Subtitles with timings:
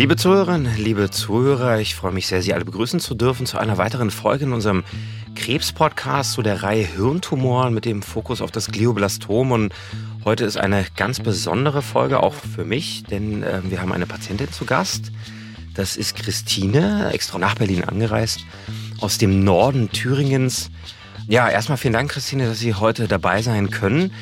[0.00, 3.76] Liebe Zuhörerinnen, liebe Zuhörer, ich freue mich sehr, Sie alle begrüßen zu dürfen zu einer
[3.76, 4.82] weiteren Folge in unserem
[5.34, 9.52] Krebs-Podcast zu der Reihe Hirntumoren mit dem Fokus auf das Glioblastom.
[9.52, 9.74] Und
[10.24, 14.50] heute ist eine ganz besondere Folge auch für mich, denn äh, wir haben eine Patientin
[14.50, 15.12] zu Gast.
[15.74, 18.46] Das ist Christine, extra nach Berlin angereist,
[19.02, 20.70] aus dem Norden Thüringens.
[21.28, 24.12] Ja, erstmal vielen Dank, Christine, dass Sie heute dabei sein können.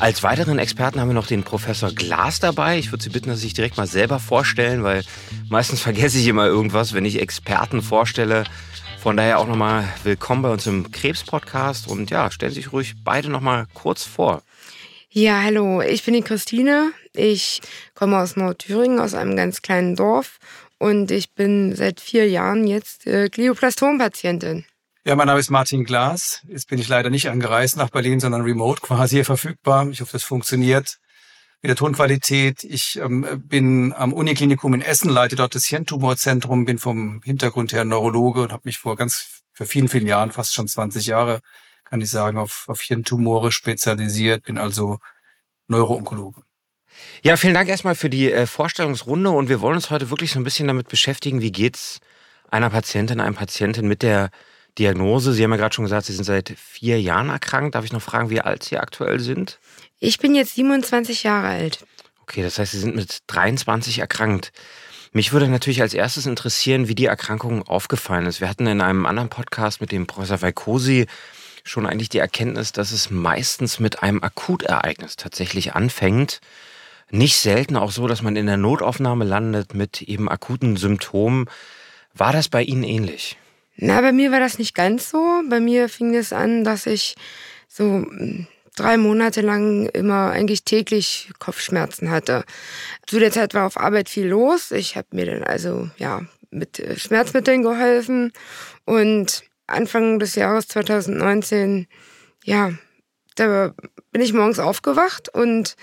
[0.00, 2.78] Als weiteren Experten haben wir noch den Professor Glas dabei.
[2.78, 5.02] Ich würde Sie bitten, dass Sie sich direkt mal selber vorstellen, weil
[5.48, 8.44] meistens vergesse ich immer irgendwas, wenn ich Experten vorstelle.
[9.00, 12.94] Von daher auch nochmal willkommen bei uns im Krebs-Podcast und ja, stellen Sie sich ruhig
[13.02, 14.42] beide nochmal kurz vor.
[15.10, 16.92] Ja, hallo, ich bin die Christine.
[17.12, 17.60] Ich
[17.94, 20.38] komme aus Nordthüringen, aus einem ganz kleinen Dorf
[20.78, 24.64] und ich bin seit vier Jahren jetzt äh, Glioblastom-Patientin.
[25.08, 26.42] Ja, mein Name ist Martin Glas.
[26.48, 29.88] Jetzt bin ich leider nicht angereist nach Berlin, sondern remote quasi hier verfügbar.
[29.88, 30.98] Ich hoffe, das funktioniert
[31.62, 32.62] mit der Tonqualität.
[32.62, 37.86] Ich ähm, bin am Uniklinikum in Essen, leite dort das Hirntumorzentrum, bin vom Hintergrund her
[37.86, 41.40] Neurologe und habe mich vor ganz, vor vielen, vielen Jahren, fast schon 20 Jahre,
[41.86, 44.98] kann ich sagen, auf, auf Hirntumore spezialisiert, bin also
[45.68, 46.42] Neuroonkologe.
[47.22, 50.38] Ja, vielen Dank erstmal für die äh, Vorstellungsrunde und wir wollen uns heute wirklich so
[50.38, 52.00] ein bisschen damit beschäftigen, wie geht's
[52.50, 54.28] einer Patientin, einem Patienten mit der
[54.78, 55.32] Diagnose.
[55.32, 57.74] Sie haben ja gerade schon gesagt, Sie sind seit vier Jahren erkrankt.
[57.74, 59.58] Darf ich noch fragen, wie alt Sie aktuell sind?
[59.98, 61.84] Ich bin jetzt 27 Jahre alt.
[62.22, 64.52] Okay, das heißt, Sie sind mit 23 erkrankt.
[65.12, 68.40] Mich würde natürlich als erstes interessieren, wie die Erkrankung aufgefallen ist.
[68.40, 71.06] Wir hatten in einem anderen Podcast mit dem Professor Valcosi
[71.64, 76.40] schon eigentlich die Erkenntnis, dass es meistens mit einem Akutereignis tatsächlich anfängt.
[77.10, 81.46] Nicht selten auch so, dass man in der Notaufnahme landet mit eben akuten Symptomen.
[82.14, 83.38] War das bei Ihnen ähnlich?
[83.80, 85.42] Na, bei mir war das nicht ganz so.
[85.48, 87.14] Bei mir fing es an, dass ich
[87.68, 92.44] so hm, drei Monate lang immer eigentlich täglich Kopfschmerzen hatte.
[93.06, 94.72] Zu der Zeit war auf Arbeit viel los.
[94.72, 98.32] Ich habe mir dann also ja mit äh, Schmerzmitteln geholfen
[98.84, 101.86] und Anfang des Jahres 2019
[102.44, 102.72] ja
[103.36, 103.74] da
[104.10, 105.76] bin ich morgens aufgewacht und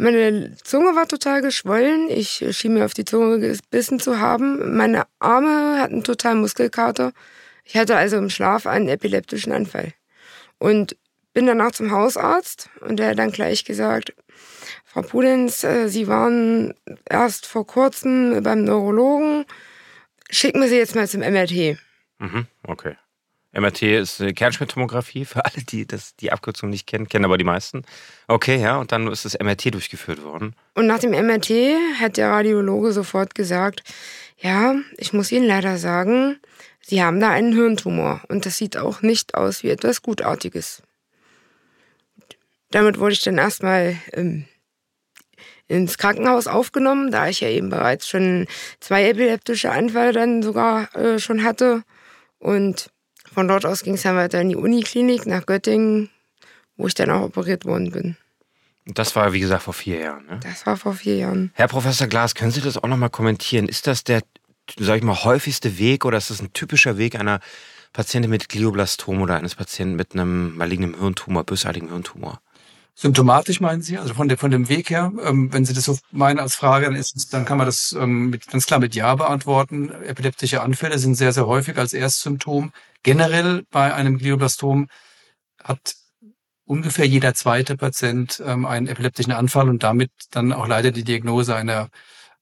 [0.00, 2.08] meine Zunge war total geschwollen.
[2.08, 4.76] Ich schien mir auf die Zunge gebissen zu haben.
[4.76, 7.12] Meine Arme hatten total Muskelkater.
[7.64, 9.92] Ich hatte also im Schlaf einen epileptischen Anfall.
[10.58, 10.96] Und
[11.32, 14.14] bin danach zum Hausarzt und der hat dann gleich gesagt,
[14.84, 16.74] Frau Pudenz, äh, Sie waren
[17.08, 19.44] erst vor kurzem beim Neurologen.
[20.30, 21.78] Schicken wir Sie jetzt mal zum MRT.
[22.18, 22.96] Mhm, okay.
[23.52, 27.82] MRT ist Kernspintomographie für alle, die das, die Abkürzung nicht kennen, kennen aber die meisten.
[28.28, 30.54] Okay, ja, und dann ist das MRT durchgeführt worden.
[30.74, 31.50] Und nach dem MRT
[32.00, 33.82] hat der Radiologe sofort gesagt,
[34.38, 36.38] ja, ich muss Ihnen leider sagen,
[36.80, 40.82] Sie haben da einen Hirntumor und das sieht auch nicht aus wie etwas Gutartiges.
[42.70, 44.46] Damit wurde ich dann erstmal ähm,
[45.66, 48.46] ins Krankenhaus aufgenommen, da ich ja eben bereits schon
[48.80, 51.82] zwei epileptische Anfälle dann sogar äh, schon hatte.
[52.38, 52.90] Und
[53.32, 56.10] von dort aus ging es dann weiter in die Uniklinik nach Göttingen,
[56.76, 58.16] wo ich dann auch operiert worden bin.
[58.86, 60.26] Das war, wie gesagt, vor vier Jahren.
[60.26, 60.40] Ne?
[60.42, 61.52] Das war vor vier Jahren.
[61.54, 63.68] Herr Professor Glas, können Sie das auch nochmal kommentieren?
[63.68, 64.22] Ist das der,
[64.78, 67.40] sag ich mal, häufigste Weg oder ist das ein typischer Weg einer
[67.92, 72.40] Patientin mit Glioblastom oder eines Patienten mit einem malignen Hirntumor, bösartigen Hirntumor?
[73.00, 73.96] Symptomatisch meinen Sie?
[73.96, 76.84] Also von, der, von dem Weg her, ähm, wenn Sie das so meinen als Frage,
[76.84, 79.90] dann, ist, dann kann man das ähm, mit, ganz klar mit Ja beantworten.
[80.04, 82.72] Epileptische Anfälle sind sehr, sehr häufig als Erstsymptom.
[83.02, 84.88] Generell bei einem Glioblastom
[85.64, 85.94] hat
[86.66, 91.56] ungefähr jeder zweite Patient ähm, einen epileptischen Anfall und damit dann auch leider die Diagnose
[91.56, 91.88] einer,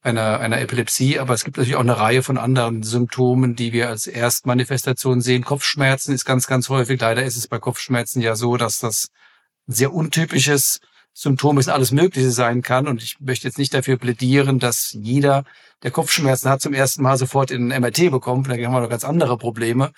[0.02, 1.20] einer, einer Epilepsie.
[1.20, 5.44] Aber es gibt natürlich auch eine Reihe von anderen Symptomen, die wir als Erstmanifestation sehen.
[5.44, 7.00] Kopfschmerzen ist ganz, ganz häufig.
[7.00, 9.10] Leider ist es bei Kopfschmerzen ja so, dass das
[9.74, 10.80] sehr untypisches
[11.12, 12.88] Symptom ist, alles Mögliche sein kann.
[12.88, 15.44] Und ich möchte jetzt nicht dafür plädieren, dass jeder,
[15.82, 18.46] der Kopfschmerzen hat, zum ersten Mal sofort in ein MRT bekommt.
[18.46, 19.92] Vielleicht haben wir noch ganz andere Probleme.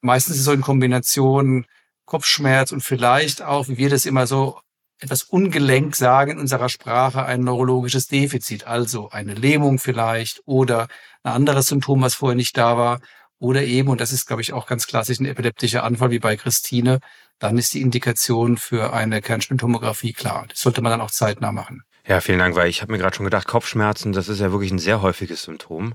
[0.00, 1.66] Meistens ist so in Kombination
[2.04, 4.60] Kopfschmerz und vielleicht auch, wie wir das immer so
[5.00, 10.88] etwas ungelenk sagen in unserer Sprache, ein neurologisches Defizit, also eine Lähmung vielleicht oder
[11.22, 13.00] ein anderes Symptom, was vorher nicht da war.
[13.38, 16.36] Oder eben, und das ist, glaube ich, auch ganz klassisch ein epileptischer Anfall wie bei
[16.36, 17.00] Christine,
[17.38, 20.46] dann ist die Indikation für eine Kernspintomographie klar.
[20.48, 21.82] Das sollte man dann auch zeitnah machen.
[22.06, 24.70] Ja, vielen Dank, weil ich habe mir gerade schon gedacht, Kopfschmerzen, das ist ja wirklich
[24.70, 25.94] ein sehr häufiges Symptom.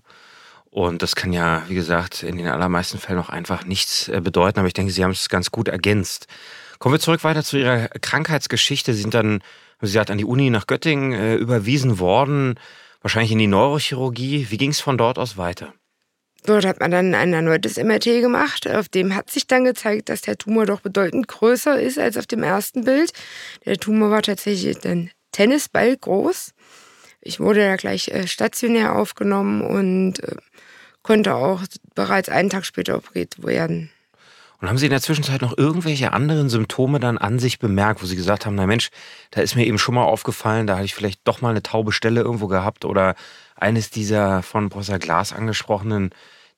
[0.70, 4.60] Und das kann ja, wie gesagt, in den allermeisten Fällen auch einfach nichts äh, bedeuten.
[4.60, 6.28] Aber ich denke, Sie haben es ganz gut ergänzt.
[6.80, 8.94] Kommen wir zurück weiter zu Ihrer Krankheitsgeschichte.
[8.94, 9.42] Sie sind dann,
[9.80, 12.58] wie gesagt, an die Uni nach Göttingen äh, überwiesen worden,
[13.02, 14.48] wahrscheinlich in die Neurochirurgie.
[14.50, 15.74] Wie ging es von dort aus weiter?
[16.46, 18.68] Dort hat man dann ein erneutes MRT gemacht.
[18.68, 22.26] Auf dem hat sich dann gezeigt, dass der Tumor doch bedeutend größer ist als auf
[22.26, 23.12] dem ersten Bild.
[23.66, 26.54] Der Tumor war tatsächlich ein Tennisball groß.
[27.22, 30.36] Ich wurde ja gleich äh, stationär aufgenommen und äh,
[31.04, 31.62] konnte auch
[31.94, 33.92] bereits einen Tag später operiert werden.
[34.60, 38.06] Und haben Sie in der Zwischenzeit noch irgendwelche anderen Symptome dann an sich bemerkt, wo
[38.06, 38.90] Sie gesagt haben, na Mensch,
[39.32, 41.92] da ist mir eben schon mal aufgefallen, da hatte ich vielleicht doch mal eine taube
[41.92, 43.16] Stelle irgendwo gehabt oder
[43.62, 46.12] eines dieser von Professor Glas angesprochenen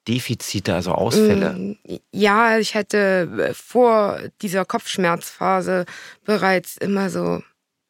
[0.08, 1.54] Defizite, also Ausfälle?
[1.54, 1.78] Mm,
[2.12, 5.86] ja, ich hatte äh, vor dieser Kopfschmerzphase
[6.26, 7.42] bereits immer so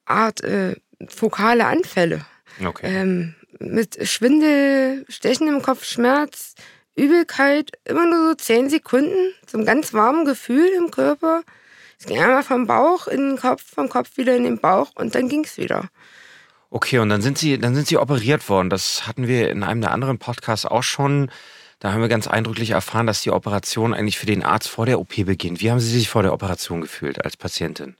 [0.05, 0.75] Art äh,
[1.07, 2.25] fokale Anfälle.
[2.63, 2.87] Okay.
[2.87, 6.55] Ähm, mit Schwindel, stechendem Kopfschmerz,
[6.95, 11.43] Übelkeit, immer nur so zehn Sekunden, so einem ganz warmen Gefühl im Körper.
[11.99, 15.15] Es ging einmal vom Bauch in den Kopf, vom Kopf wieder in den Bauch und
[15.15, 15.89] dann ging es wieder.
[16.75, 18.71] Okay, und dann sind Sie, dann sind Sie operiert worden.
[18.71, 21.29] Das hatten wir in einem der anderen Podcasts auch schon.
[21.77, 24.99] Da haben wir ganz eindrücklich erfahren, dass die Operation eigentlich für den Arzt vor der
[24.99, 25.61] OP beginnt.
[25.61, 27.95] Wie haben Sie sich vor der Operation gefühlt als Patientin?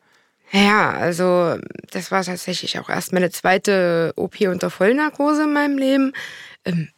[0.52, 1.60] Ja, also
[1.92, 6.14] das war tatsächlich auch erst meine zweite OP unter Vollnarkose in meinem Leben.
[6.66, 6.90] Ähm,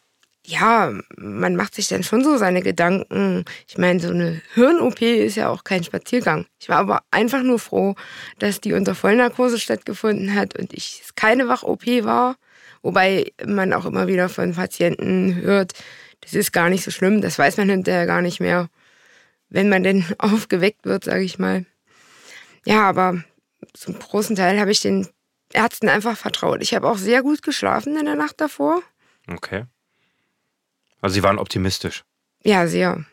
[0.46, 3.46] ja, man macht sich dann schon so seine Gedanken.
[3.68, 6.46] Ich meine, so eine Hirn-OP ist ja auch kein Spaziergang.
[6.60, 7.96] Ich war aber einfach nur froh,
[8.40, 12.36] dass die unter Vollnarkose stattgefunden hat und ich keine Wach-OP war.
[12.84, 15.74] Wobei man auch immer wieder von Patienten hört,
[16.22, 18.70] das ist gar nicht so schlimm, das weiß man hinterher gar nicht mehr,
[19.50, 21.66] wenn man denn aufgeweckt wird, sage ich mal.
[22.66, 23.24] Ja, aber
[23.74, 25.08] zum großen Teil habe ich den
[25.54, 26.62] Ärzten einfach vertraut.
[26.62, 28.82] Ich habe auch sehr gut geschlafen in der Nacht davor.
[29.28, 29.66] Okay.
[31.06, 32.04] Also Sie waren optimistisch.
[32.44, 33.06] Ja, sehr.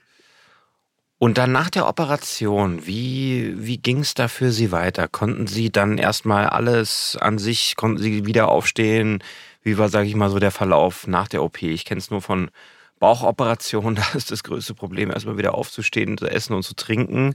[1.18, 5.08] Und dann nach der Operation, wie, wie ging es da für Sie weiter?
[5.08, 9.22] Konnten Sie dann erstmal alles an sich, konnten Sie wieder aufstehen?
[9.60, 11.62] Wie war, sage ich mal, so der Verlauf nach der OP?
[11.62, 12.50] Ich kenne es nur von
[12.98, 17.34] Bauchoperationen, da ist das größte Problem, erstmal wieder aufzustehen, zu essen und zu trinken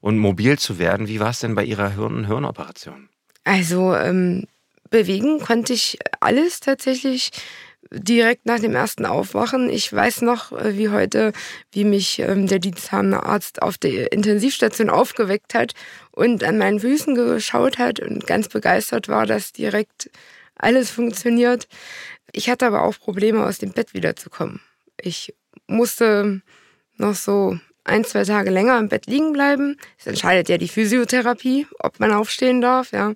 [0.00, 1.06] und mobil zu werden.
[1.06, 3.10] Wie war es denn bei Ihrer Hirn Hirnoperation?
[3.44, 4.48] Also ähm,
[4.90, 7.30] bewegen konnte ich alles tatsächlich
[7.90, 9.70] direkt nach dem ersten Aufwachen.
[9.70, 11.32] Ich weiß noch äh, wie heute,
[11.72, 15.74] wie mich ähm, der diensthabende Arzt auf der Intensivstation aufgeweckt hat
[16.12, 20.10] und an meinen Füßen geschaut hat und ganz begeistert war, dass direkt
[20.56, 21.68] alles funktioniert.
[22.32, 24.60] Ich hatte aber auch Probleme, aus dem Bett wiederzukommen.
[25.00, 25.34] Ich
[25.66, 26.42] musste
[26.96, 29.76] noch so ein, zwei Tage länger im Bett liegen bleiben.
[29.98, 33.14] Es entscheidet ja die Physiotherapie, ob man aufstehen darf, ja.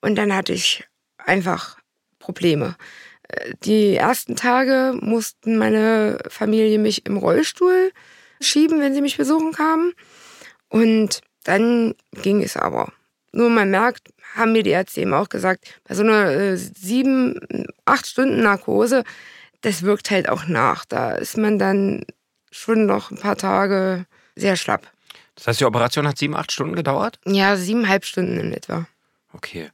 [0.00, 0.84] Und dann hatte ich
[1.18, 1.78] einfach
[2.18, 2.76] Probleme.
[3.64, 7.92] Die ersten Tage mussten meine Familie mich im Rollstuhl
[8.40, 9.92] schieben, wenn sie mich besuchen kamen.
[10.68, 12.92] Und dann ging es aber.
[13.32, 17.66] Nur man merkt, haben mir die Ärzte eben auch gesagt, bei so einer äh, sieben,
[17.84, 19.04] acht Stunden Narkose,
[19.60, 20.84] das wirkt halt auch nach.
[20.84, 22.04] Da ist man dann
[22.50, 24.90] schon noch ein paar Tage sehr schlapp.
[25.34, 27.18] Das heißt, die Operation hat sieben, acht Stunden gedauert?
[27.26, 28.86] Ja, siebeneinhalb Stunden in etwa.
[29.32, 29.70] Okay.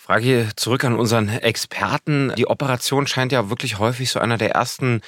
[0.00, 2.32] Frage zurück an unseren Experten.
[2.34, 5.02] Die Operation scheint ja wirklich häufig so einer der ersten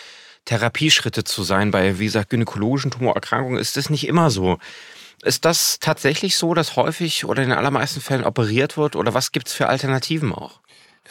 [0.45, 1.71] Therapieschritte zu sein.
[1.71, 4.59] Bei, wie gesagt, gynäkologischen Tumorerkrankungen ist das nicht immer so.
[5.23, 8.95] Ist das tatsächlich so, dass häufig oder in den allermeisten Fällen operiert wird?
[8.95, 10.61] Oder was gibt es für Alternativen auch?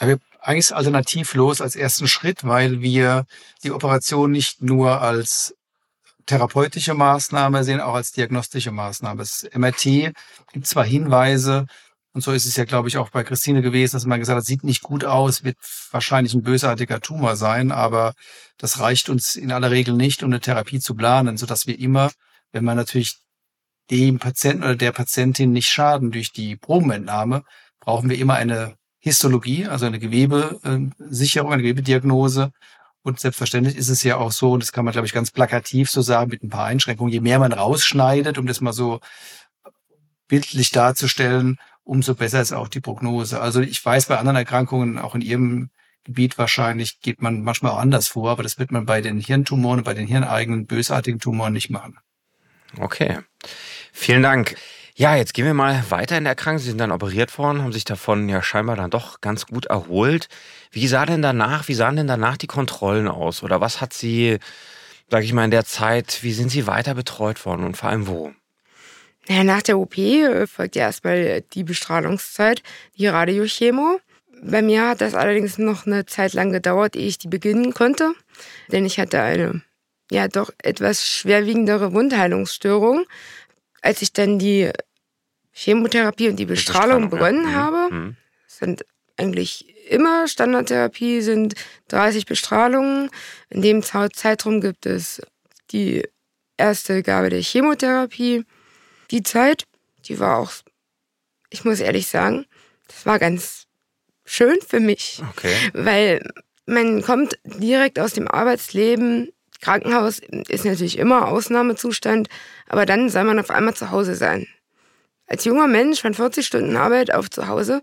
[0.00, 3.26] Ja, wir eigentlich alternativlos als ersten Schritt, weil wir
[3.64, 5.56] die Operation nicht nur als
[6.26, 9.18] therapeutische Maßnahme sehen, auch als diagnostische Maßnahme.
[9.18, 10.14] Das MRT
[10.52, 11.66] gibt zwar Hinweise,
[12.14, 14.44] und so ist es ja, glaube ich, auch bei Christine gewesen, dass man gesagt hat,
[14.44, 15.56] sieht nicht gut aus, wird
[15.90, 18.12] wahrscheinlich ein bösartiger Tumor sein, aber
[18.58, 21.78] das reicht uns in aller Regel nicht, um eine Therapie zu planen, so dass wir
[21.78, 22.10] immer,
[22.52, 23.18] wenn man natürlich
[23.90, 27.44] dem Patienten oder der Patientin nicht schaden durch die Probenentnahme,
[27.80, 32.52] brauchen wir immer eine Histologie, also eine Gewebesicherung, eine Gewebediagnose.
[33.02, 35.90] Und selbstverständlich ist es ja auch so, und das kann man, glaube ich, ganz plakativ
[35.90, 39.00] so sagen, mit ein paar Einschränkungen, je mehr man rausschneidet, um das mal so
[40.28, 43.40] bildlich darzustellen, umso besser ist auch die Prognose.
[43.40, 45.70] Also ich weiß, bei anderen Erkrankungen, auch in Ihrem
[46.04, 49.84] Gebiet wahrscheinlich, geht man manchmal auch anders vor, aber das wird man bei den Hirntumoren
[49.84, 51.98] bei den hirneigenen bösartigen Tumoren nicht machen.
[52.78, 53.18] Okay.
[53.92, 54.56] Vielen Dank.
[54.94, 56.58] Ja, jetzt gehen wir mal weiter in der Erkrankung.
[56.58, 60.28] Sie sind dann operiert worden, haben sich davon ja scheinbar dann doch ganz gut erholt.
[60.70, 63.42] Wie sah denn danach, wie sahen denn danach die Kontrollen aus?
[63.42, 64.38] Oder was hat Sie,
[65.08, 68.06] sag ich mal, in der Zeit, wie sind Sie weiter betreut worden und vor allem
[68.06, 68.32] wo?
[69.28, 72.62] Ja, nach der OP äh, folgt ja erstmal die Bestrahlungszeit,
[72.98, 74.00] die Radiochemo.
[74.42, 78.12] Bei mir hat das allerdings noch eine Zeit lang gedauert, ehe ich die beginnen konnte,
[78.72, 79.62] denn ich hatte eine
[80.10, 83.06] ja doch etwas schwerwiegendere Wundheilungsstörung.
[83.80, 84.70] Als ich dann die
[85.52, 87.50] Chemotherapie und die Bestrahlung, Bestrahlung begonnen ja.
[87.50, 87.54] Mhm.
[87.54, 88.16] habe, mhm.
[88.46, 88.84] sind
[89.16, 91.54] eigentlich immer Standardtherapie, sind
[91.88, 93.10] 30 Bestrahlungen.
[93.50, 95.22] In dem Zeitraum gibt es
[95.70, 96.02] die
[96.56, 98.44] erste Gabe der Chemotherapie
[99.12, 99.64] die Zeit,
[100.06, 100.50] die war auch,
[101.50, 102.46] ich muss ehrlich sagen,
[102.88, 103.66] das war ganz
[104.24, 105.54] schön für mich, Okay.
[105.74, 106.28] weil
[106.66, 109.30] man kommt direkt aus dem Arbeitsleben.
[109.60, 112.28] Krankenhaus ist natürlich immer Ausnahmezustand,
[112.68, 114.48] aber dann soll man auf einmal zu Hause sein.
[115.26, 117.80] Als junger Mensch von 40 Stunden Arbeit auf zu Hause,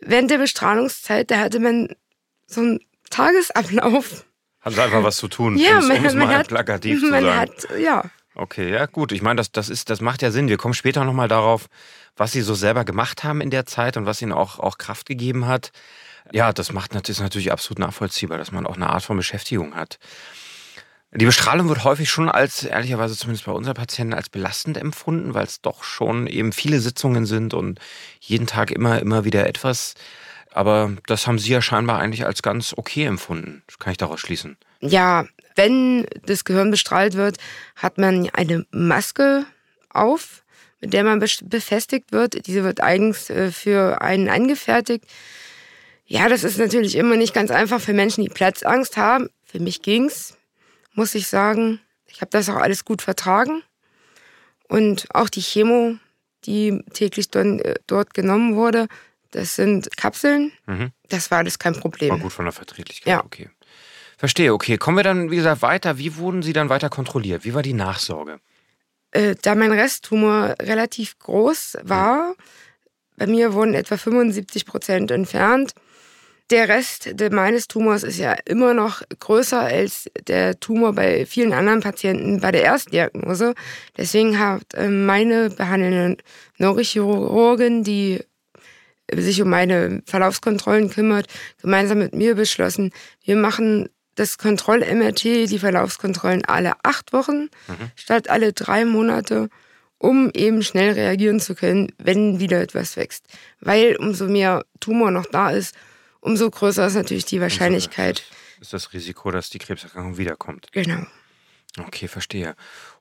[0.00, 1.94] während der Bestrahlungszeit, da hatte man
[2.46, 2.80] so einen
[3.10, 4.24] Tagesablauf.
[4.60, 7.38] Hat einfach was zu tun, Ja, man, um's man mal hat, plakativ zu man sagen.
[7.38, 8.04] hat, ja,
[8.34, 9.12] Okay, ja gut.
[9.12, 10.48] Ich meine, das, das, ist, das macht ja Sinn.
[10.48, 11.68] Wir kommen später nochmal darauf,
[12.16, 15.06] was Sie so selber gemacht haben in der Zeit und was Ihnen auch, auch Kraft
[15.06, 15.70] gegeben hat.
[16.32, 19.98] Ja, das macht ist natürlich absolut nachvollziehbar, dass man auch eine Art von Beschäftigung hat.
[21.12, 25.44] Die Bestrahlung wird häufig schon als, ehrlicherweise zumindest bei unseren Patienten, als belastend empfunden, weil
[25.44, 27.78] es doch schon eben viele Sitzungen sind und
[28.18, 29.94] jeden Tag immer, immer wieder etwas.
[30.50, 33.62] Aber das haben Sie ja scheinbar eigentlich als ganz okay empfunden.
[33.78, 34.56] Kann ich daraus schließen.
[34.80, 35.24] Ja,
[35.56, 37.36] wenn das Gehirn bestrahlt wird,
[37.76, 39.46] hat man eine Maske
[39.90, 40.44] auf,
[40.80, 42.46] mit der man befestigt wird.
[42.46, 45.04] Diese wird eigens äh, für einen angefertigt.
[46.06, 49.30] Ja, das ist natürlich immer nicht ganz einfach für Menschen, die Platzangst haben.
[49.44, 50.36] Für mich ging's,
[50.92, 51.80] muss ich sagen.
[52.06, 53.62] Ich habe das auch alles gut vertragen.
[54.68, 55.96] Und auch die Chemo,
[56.44, 58.88] die täglich äh, dort genommen wurde,
[59.30, 60.52] das sind Kapseln.
[60.66, 60.90] Mhm.
[61.08, 62.20] Das war alles kein War Problem.
[62.20, 63.24] gut von der Verträglichkeit, Ja.
[63.24, 63.50] okay.
[64.24, 64.78] Verstehe, okay.
[64.78, 65.98] Kommen wir dann, wie gesagt, weiter.
[65.98, 67.44] Wie wurden Sie dann weiter kontrolliert?
[67.44, 68.38] Wie war die Nachsorge?
[69.10, 72.34] Äh, da mein Resttumor relativ groß war,
[73.18, 75.74] bei mir wurden etwa 75 Prozent entfernt.
[76.48, 81.52] Der Rest de- meines Tumors ist ja immer noch größer als der Tumor bei vielen
[81.52, 83.52] anderen Patienten bei der Erstdiagnose.
[83.98, 86.16] Deswegen hat äh, meine behandelnde
[86.56, 88.20] Neurochirurgin, die
[89.12, 91.26] sich um meine Verlaufskontrollen kümmert,
[91.60, 92.90] gemeinsam mit mir beschlossen,
[93.22, 97.48] wir machen das Kontroll-MRT, die Verlaufskontrollen alle acht Wochen
[97.96, 99.48] statt alle drei Monate,
[99.98, 103.24] um eben schnell reagieren zu können, wenn wieder etwas wächst.
[103.60, 105.74] Weil umso mehr Tumor noch da ist,
[106.20, 108.22] umso größer ist natürlich die Wahrscheinlichkeit.
[108.60, 110.68] Ist das Risiko, dass die Krebserkrankung wiederkommt?
[110.72, 111.06] Genau.
[111.78, 112.54] Okay, verstehe.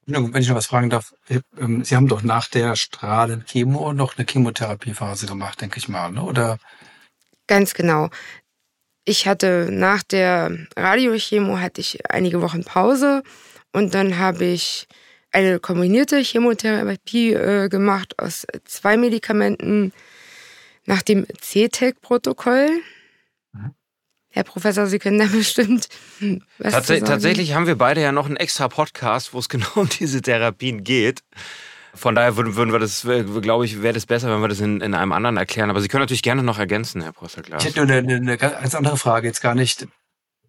[0.06, 3.94] Ja, Wenn ich noch was fragen darf, äh, ähm, Sie haben doch nach der Strahlenchemo
[3.94, 6.24] noch eine Chemotherapiephase gemacht, denke ich mal, ne?
[6.24, 6.58] oder?
[7.48, 8.10] Ganz genau.
[9.06, 13.24] Ich hatte nach der Radiochemo hatte ich einige Wochen Pause
[13.74, 14.88] und dann habe ich
[15.32, 19.92] eine kombinierte Chemotherapie äh, gemacht aus zwei Medikamenten
[20.86, 22.70] nach dem CTEC-Protokoll.
[23.52, 23.74] Mhm.
[24.30, 25.90] Herr Professor, Sie können da bestimmt
[26.58, 29.90] was Tats tatsächlich haben wir beide ja noch einen extra Podcast, wo es genau um
[29.90, 31.24] diese Therapien geht.
[31.96, 33.02] Von daher würden, würden wir das,
[33.42, 35.70] glaube ich, wäre das besser, wenn wir das in, in einem anderen erklären.
[35.70, 37.62] Aber Sie können natürlich gerne noch ergänzen, Herr Professor Glas.
[37.62, 39.88] Ich hätte nur eine, eine, ganz andere Frage, jetzt gar nicht,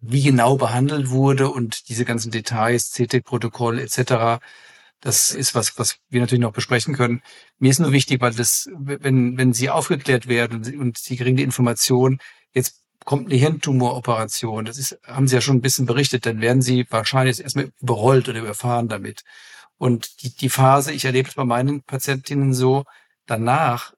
[0.01, 4.41] wie genau behandelt wurde und diese ganzen Details, CT-Protokoll etc.
[5.01, 7.21] Das ist was, was wir natürlich noch besprechen können.
[7.59, 11.15] Mir ist nur wichtig, weil das, wenn, wenn Sie aufgeklärt werden und Sie- und Sie
[11.15, 12.17] kriegen die Information,
[12.53, 16.63] jetzt kommt eine Hirntumoroperation, das ist, haben Sie ja schon ein bisschen berichtet, dann werden
[16.63, 19.21] Sie wahrscheinlich erstmal überrollt oder überfahren damit.
[19.77, 22.85] Und die, die Phase, ich erlebe es bei meinen Patientinnen so,
[23.25, 23.93] danach,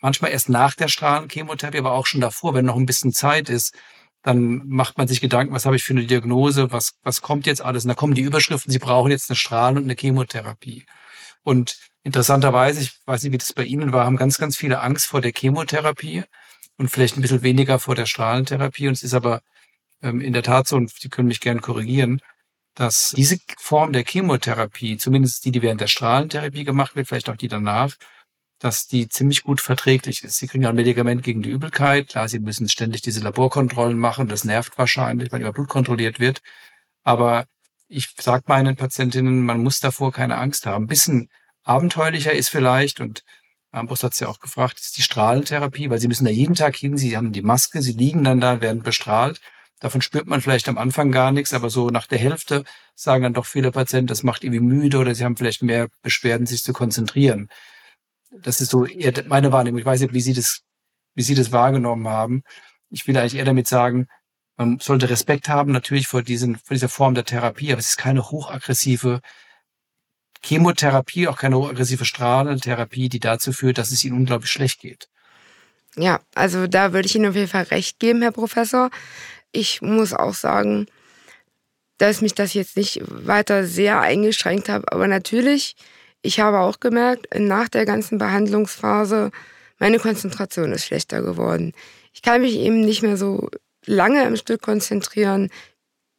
[0.00, 3.74] manchmal erst nach der Strahlenchemotherapie, aber auch schon davor, wenn noch ein bisschen Zeit ist,
[4.22, 7.62] dann macht man sich Gedanken, was habe ich für eine Diagnose, was, was kommt jetzt
[7.62, 7.84] alles?
[7.84, 10.86] Und da kommen die Überschriften, Sie brauchen jetzt eine Strahlen- und eine Chemotherapie.
[11.42, 15.06] Und interessanterweise, ich weiß nicht, wie das bei Ihnen war, haben ganz, ganz viele Angst
[15.06, 16.24] vor der Chemotherapie
[16.76, 18.88] und vielleicht ein bisschen weniger vor der Strahlentherapie.
[18.88, 19.40] Und es ist aber
[20.02, 22.20] ähm, in der Tat so, und Sie können mich gerne korrigieren,
[22.78, 27.36] dass diese Form der Chemotherapie, zumindest die, die während der Strahlentherapie gemacht wird, vielleicht auch
[27.36, 27.96] die danach,
[28.60, 30.38] dass die ziemlich gut verträglich ist.
[30.38, 32.10] Sie kriegen ja ein Medikament gegen die Übelkeit.
[32.10, 34.28] Klar, sie müssen ständig diese Laborkontrollen machen.
[34.28, 36.40] Das nervt wahrscheinlich, weil ihr Blut kontrolliert wird.
[37.02, 37.46] Aber
[37.88, 40.84] ich sage meinen Patientinnen, man muss davor keine Angst haben.
[40.84, 41.30] Ein bisschen
[41.64, 43.24] abenteuerlicher ist vielleicht, und
[43.72, 46.76] Ambrus hat es ja auch gefragt, ist die Strahlentherapie, weil sie müssen da jeden Tag
[46.76, 49.40] hin, sie haben die Maske, sie liegen dann da, werden bestrahlt.
[49.80, 53.34] Davon spürt man vielleicht am Anfang gar nichts, aber so nach der Hälfte sagen dann
[53.34, 56.72] doch viele Patienten, das macht irgendwie müde oder sie haben vielleicht mehr Beschwerden, sich zu
[56.72, 57.48] konzentrieren.
[58.30, 59.78] Das ist so eher meine Wahrnehmung.
[59.78, 60.62] Ich weiß nicht, wie Sie das,
[61.14, 62.42] wie Sie das wahrgenommen haben.
[62.90, 64.08] Ich will eigentlich eher damit sagen,
[64.56, 67.96] man sollte Respekt haben natürlich vor diesen, vor dieser Form der Therapie, aber es ist
[67.96, 69.20] keine hochaggressive
[70.42, 75.08] Chemotherapie, auch keine hochaggressive Strahlentherapie, die dazu führt, dass es Ihnen unglaublich schlecht geht.
[75.96, 78.90] Ja, also da würde ich Ihnen auf jeden Fall recht geben, Herr Professor.
[79.52, 80.86] Ich muss auch sagen,
[81.98, 84.92] dass mich das jetzt nicht weiter sehr eingeschränkt hat.
[84.92, 85.76] Aber natürlich,
[86.22, 89.30] ich habe auch gemerkt, nach der ganzen Behandlungsphase,
[89.78, 91.72] meine Konzentration ist schlechter geworden.
[92.12, 93.48] Ich kann mich eben nicht mehr so
[93.84, 95.50] lange im Stück konzentrieren,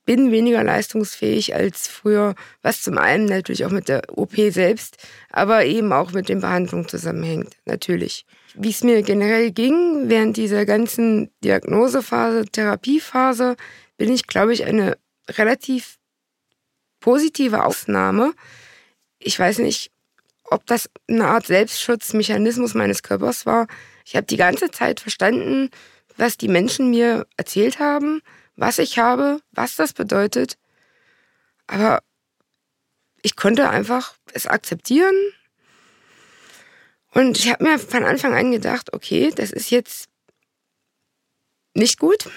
[0.06, 4.98] bin weniger leistungsfähig als früher, was zum einen natürlich auch mit der OP selbst,
[5.30, 8.26] aber eben auch mit den Behandlungen zusammenhängt, natürlich.
[8.62, 13.56] Wie es mir generell ging während dieser ganzen Diagnosephase, Therapiephase,
[13.96, 14.98] bin ich, glaube ich, eine
[15.30, 15.98] relativ
[17.00, 18.34] positive Ausnahme.
[19.18, 19.92] Ich weiß nicht,
[20.44, 23.68] ob das eine Art Selbstschutzmechanismus meines Körpers war.
[24.04, 25.70] Ich habe die ganze Zeit verstanden,
[26.18, 28.22] was die Menschen mir erzählt haben,
[28.58, 30.58] was ich habe, was das bedeutet.
[31.68, 32.02] Aber
[33.22, 35.16] ich konnte einfach es akzeptieren.
[37.12, 40.10] Und ich habe mir von Anfang an gedacht, okay, das ist jetzt
[41.74, 42.30] nicht gut.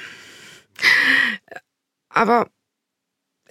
[2.09, 2.49] Aber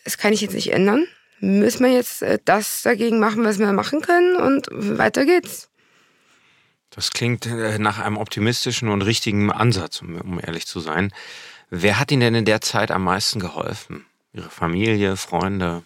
[0.03, 1.07] das kann ich jetzt nicht ändern.
[1.39, 5.69] Müssen wir jetzt äh, das dagegen machen, was wir machen können und weiter geht's.
[6.91, 11.11] Das klingt äh, nach einem optimistischen und richtigen Ansatz, um ehrlich zu sein.
[11.69, 14.05] Wer hat Ihnen denn in der Zeit am meisten geholfen?
[14.33, 15.83] Ihre Familie, Freunde?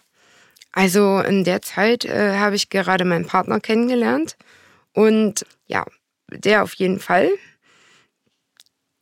[0.72, 4.36] Also in der Zeit äh, habe ich gerade meinen Partner kennengelernt
[4.96, 5.84] und ja,
[6.30, 7.30] der auf jeden Fall.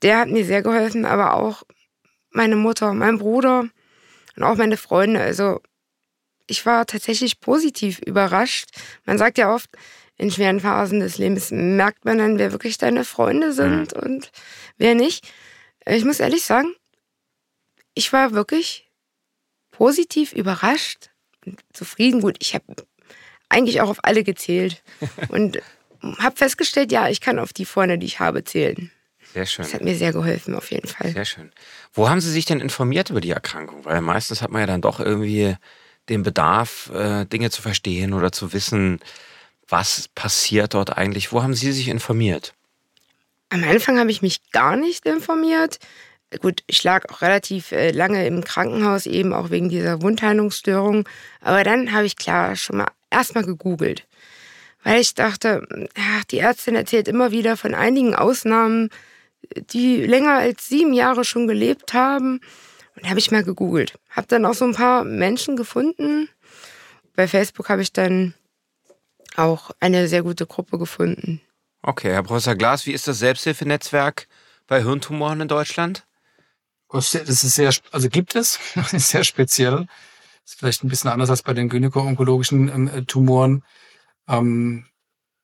[0.03, 1.63] Der hat mir sehr geholfen, aber auch
[2.31, 3.69] meine Mutter, mein Bruder
[4.37, 5.21] und auch meine Freunde.
[5.21, 5.61] Also
[6.49, 8.71] ich war tatsächlich positiv überrascht.
[9.05, 9.71] Man sagt ja oft,
[10.17, 14.03] in schweren Phasen des Lebens merkt man dann, wer wirklich deine Freunde sind mhm.
[14.03, 14.33] und
[14.77, 15.33] wer nicht.
[15.87, 16.75] Ich muss ehrlich sagen,
[17.95, 18.91] ich war wirklich
[19.71, 21.11] positiv überrascht
[21.47, 22.21] und zufrieden.
[22.21, 22.75] Gut, ich habe
[23.49, 24.83] eigentlich auch auf alle gezählt
[25.29, 25.61] und
[26.19, 28.91] habe festgestellt, ja, ich kann auf die Freunde, die ich habe, zählen.
[29.33, 29.65] Sehr schön.
[29.65, 31.11] Das hat mir sehr geholfen, auf jeden Fall.
[31.11, 31.51] Sehr schön.
[31.93, 33.85] Wo haben Sie sich denn informiert über die Erkrankung?
[33.85, 35.57] Weil meistens hat man ja dann doch irgendwie
[36.09, 39.01] den Bedarf, äh, Dinge zu verstehen oder zu wissen,
[39.69, 41.33] was passiert dort eigentlich.
[41.33, 42.55] Wo haben Sie sich informiert?
[43.49, 45.79] Am Anfang habe ich mich gar nicht informiert.
[46.41, 51.09] Gut, ich lag auch relativ äh, lange im Krankenhaus, eben auch wegen dieser Wundheilungsstörung.
[51.41, 54.07] Aber dann habe ich klar schon mal erstmal gegoogelt.
[54.85, 55.67] Weil ich dachte,
[55.99, 58.91] ach, die Ärztin erzählt immer wieder von einigen Ausnahmen,
[59.71, 62.41] die länger als sieben Jahre schon gelebt haben.
[62.95, 63.99] Und habe ich mal gegoogelt.
[64.11, 66.29] Habe dann auch so ein paar Menschen gefunden.
[67.17, 68.35] Bei Facebook habe ich dann
[69.37, 71.41] auch eine sehr gute Gruppe gefunden.
[71.83, 74.29] Okay, Herr Professor Glas, wie ist das Selbsthilfenetzwerk
[74.67, 76.07] bei Hirntumoren in Deutschland?
[76.91, 79.87] Das ist sehr, also gibt es, das ist sehr speziell.
[80.45, 83.65] Das ist vielleicht ein bisschen anders als bei den gynäko-onkologischen ähm, äh, Tumoren.
[84.29, 84.87] Ähm,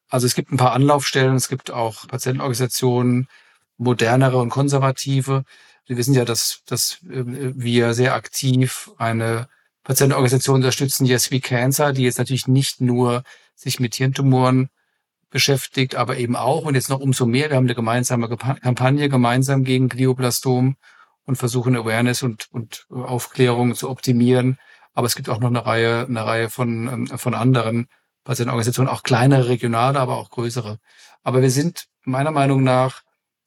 [0.08, 3.28] also es gibt ein paar Anlaufstellen, es gibt auch Patientenorganisationen,
[3.76, 5.44] modernere und konservative.
[5.86, 9.48] Wir wissen ja, dass, dass äh, wir sehr aktiv eine
[9.84, 13.22] Patientenorganisation unterstützen, Yes We Cancer, die jetzt natürlich nicht nur
[13.54, 14.68] sich mit Hirntumoren
[15.30, 17.50] beschäftigt, aber eben auch und jetzt noch umso mehr.
[17.50, 20.76] Wir haben eine gemeinsame Kampagne gemeinsam gegen Glioblastom
[21.24, 24.58] und versuchen Awareness und, und Aufklärung zu optimieren.
[24.92, 27.86] Aber es gibt auch noch eine Reihe, eine Reihe von, ähm, von anderen
[28.24, 30.78] Patientenorganisationen, auch kleinere, regionale, aber auch größere.
[31.22, 33.02] Aber wir sind meiner Meinung nach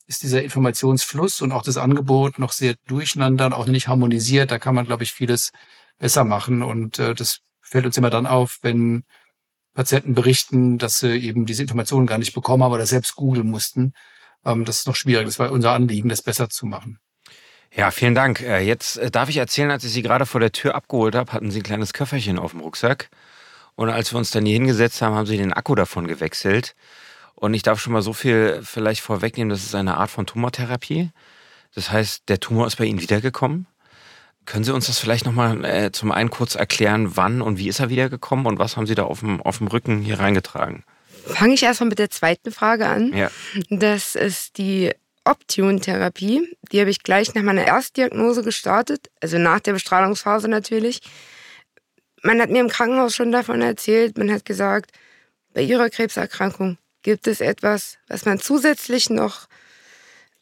[0.06, 4.52] ist dieser Informationsfluss und auch das Angebot noch sehr durcheinander und auch nicht harmonisiert.
[4.52, 5.52] Da kann man, glaube ich, vieles
[5.98, 6.62] besser machen.
[6.62, 9.04] Und äh, das fällt uns immer dann auf, wenn
[9.74, 13.94] Patienten berichten, dass sie eben diese Informationen gar nicht bekommen haben oder selbst googeln mussten.
[14.46, 15.26] Ähm, das ist noch schwierig.
[15.26, 17.00] Das war unser Anliegen, das besser zu machen.
[17.76, 18.42] Ja, vielen Dank.
[18.42, 21.32] Äh, jetzt äh, darf ich erzählen, als ich Sie gerade vor der Tür abgeholt habe,
[21.32, 23.10] hatten Sie ein kleines Köfferchen auf dem Rucksack.
[23.76, 26.76] Und als wir uns dann hier hingesetzt haben, haben Sie den Akku davon gewechselt.
[27.36, 31.10] Und ich darf schon mal so viel vielleicht vorwegnehmen, das ist eine Art von Tumortherapie.
[31.76, 33.66] Das heißt, der Tumor ist bei Ihnen wiedergekommen.
[34.46, 37.80] Können Sie uns das vielleicht nochmal äh, zum einen kurz erklären, wann und wie ist
[37.80, 40.84] er wiedergekommen und was haben Sie da auf dem, auf dem Rücken hier reingetragen?
[41.26, 43.14] Fange ich erstmal mit der zweiten Frage an.
[43.14, 43.32] Ja.
[43.70, 44.92] Das ist die
[45.24, 46.58] Optune-Therapie.
[46.72, 51.02] Die habe ich gleich nach meiner Erstdiagnose gestartet, also nach der Bestrahlungsphase natürlich.
[52.24, 54.92] Man hat mir im Krankenhaus schon davon erzählt, man hat gesagt,
[55.54, 59.48] bei Ihrer Krebserkrankung Gibt es etwas, was man zusätzlich noch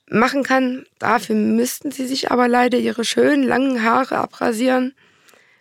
[0.07, 0.85] machen kann?
[0.99, 4.93] Dafür müssten sie sich aber leider ihre schönen langen Haare abrasieren.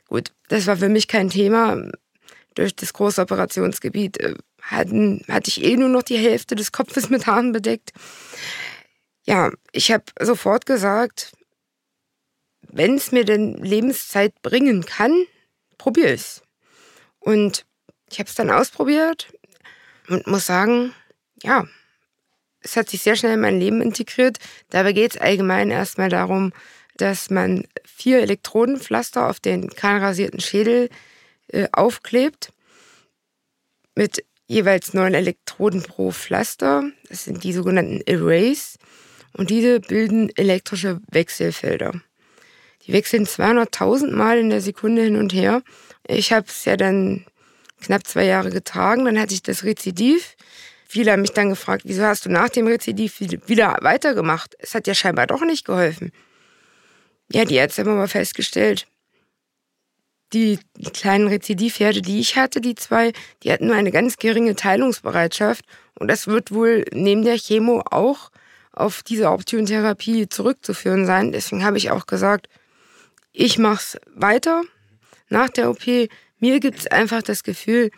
[0.09, 1.91] Gut, das war für mich kein Thema.
[2.55, 7.09] Durch das große Operationsgebiet äh, hatten, hatte ich eh nur noch die Hälfte des Kopfes
[7.09, 7.93] mit Haaren bedeckt.
[9.25, 11.33] Ja, ich habe sofort gesagt,
[12.69, 15.25] wenn es mir denn Lebenszeit bringen kann,
[15.81, 16.43] probiere es.
[17.19, 17.65] Und
[18.11, 19.33] ich habe es dann ausprobiert
[20.09, 20.95] und muss sagen,
[21.43, 21.67] ja,
[22.61, 24.39] es hat sich sehr schnell in mein Leben integriert.
[24.69, 26.53] Dabei geht es allgemein erstmal darum,
[26.99, 30.91] dass man vier Elektrodenpflaster auf den kahlrasierten Schädel
[31.49, 32.53] äh, aufklebt
[33.95, 36.91] mit jeweils neun Elektroden pro Pflaster.
[37.09, 38.77] Das sind die sogenannten Arrays.
[39.33, 42.03] Und diese bilden elektrische Wechselfelder.
[42.87, 45.63] Die wechseln 200.000 Mal in der Sekunde hin und her.
[46.07, 47.27] Ich habe es ja dann
[47.81, 49.05] knapp zwei Jahre getragen.
[49.05, 50.37] Dann hatte ich das Rezidiv.
[50.87, 54.57] viele haben mich dann gefragt, wieso hast du nach dem Rezidiv wieder weitergemacht?
[54.59, 56.13] Es hat ja scheinbar doch nicht geholfen.
[57.33, 58.89] Ja, die Ärzte haben aber festgestellt,
[60.33, 60.59] die
[60.93, 63.13] kleinen Rezidivherde, die ich hatte, die zwei,
[63.43, 65.65] die hatten nur eine ganz geringe Teilungsbereitschaft.
[65.99, 68.31] Und das wird wohl neben der Chemo auch
[68.73, 71.33] auf diese Optiontherapie zurückzuführen sein.
[71.33, 72.49] Deswegen habe ich auch gesagt,
[73.33, 74.63] ich mache es weiter
[75.29, 75.87] nach der OP.
[76.39, 77.91] Mir gibt es einfach das Gefühl,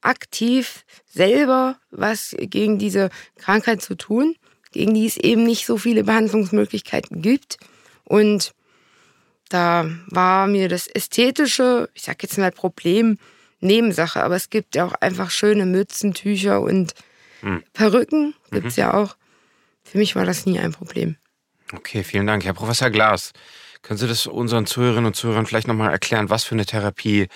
[0.00, 4.36] aktiv selber was gegen diese Krankheit zu tun,
[4.72, 7.58] gegen die es eben nicht so viele Behandlungsmöglichkeiten gibt.
[8.04, 8.52] Und
[9.48, 13.18] da war mir das Ästhetische, ich sag jetzt mal Problem,
[13.60, 16.94] Nebensache, aber es gibt ja auch einfach schöne Mützen, Tücher und
[17.40, 17.62] hm.
[17.72, 18.80] Perücken gibt's mhm.
[18.80, 19.16] ja auch.
[19.82, 21.16] Für mich war das nie ein Problem.
[21.72, 22.44] Okay, vielen Dank.
[22.44, 23.32] Herr Professor Glas,
[23.82, 27.28] können Sie das unseren Zuhörerinnen und Zuhörern vielleicht nochmal erklären, was für eine Therapie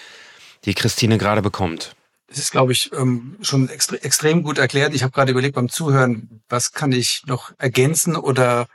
[0.65, 1.95] die Christine gerade bekommt?
[2.29, 4.95] Es ist, glaube ich, ähm, schon extrem gut erklärt.
[4.95, 8.69] Ich habe gerade überlegt beim Zuhören, was kann ich noch ergänzen oder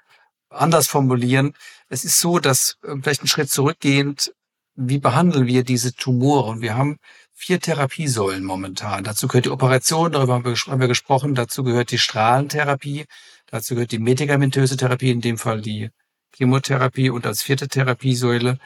[0.49, 1.53] anders formulieren.
[1.89, 4.33] Es ist so, dass äh, vielleicht einen Schritt zurückgehend,
[4.75, 6.51] wie behandeln wir diese Tumore?
[6.51, 6.97] Und wir haben
[7.33, 9.03] vier Therapiesäulen momentan.
[9.03, 11.35] Dazu gehört die Operation, darüber haben wir, haben wir gesprochen.
[11.35, 13.05] Dazu gehört die Strahlentherapie.
[13.47, 15.89] Dazu gehört die medikamentöse Therapie, in dem Fall die
[16.37, 17.09] Chemotherapie.
[17.09, 18.59] Und als vierte Therapiesäule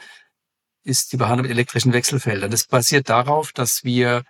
[0.84, 2.50] ist die Behandlung mit elektrischen Wechselfeldern.
[2.50, 4.24] Das basiert darauf, dass wir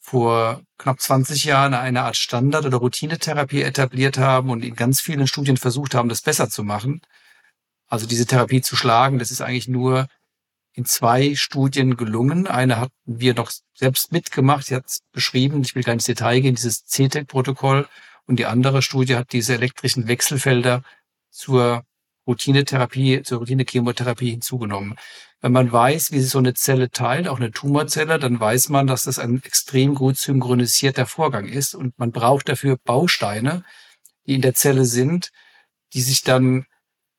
[0.00, 5.28] vor knapp 20 Jahren eine Art Standard- oder Routinetherapie etabliert haben und in ganz vielen
[5.28, 7.00] Studien versucht haben, das besser zu machen.
[7.86, 10.08] Also diese Therapie zu schlagen, das ist eigentlich nur
[10.72, 12.46] in zwei Studien gelungen.
[12.46, 16.18] Eine hatten wir noch selbst mitgemacht, sie hat es beschrieben, ich will gar nicht ins
[16.18, 17.86] Detail gehen, dieses CTEC-Protokoll.
[18.26, 20.82] Und die andere Studie hat diese elektrischen Wechselfelder
[21.30, 21.84] zur
[22.32, 24.96] Routinetherapie, zur Routine-Chemotherapie hinzugenommen.
[25.40, 28.86] Wenn man weiß, wie sich so eine Zelle teilt, auch eine Tumorzelle, dann weiß man,
[28.86, 33.64] dass das ein extrem gut synchronisierter Vorgang ist und man braucht dafür Bausteine,
[34.26, 35.30] die in der Zelle sind,
[35.94, 36.66] die sich dann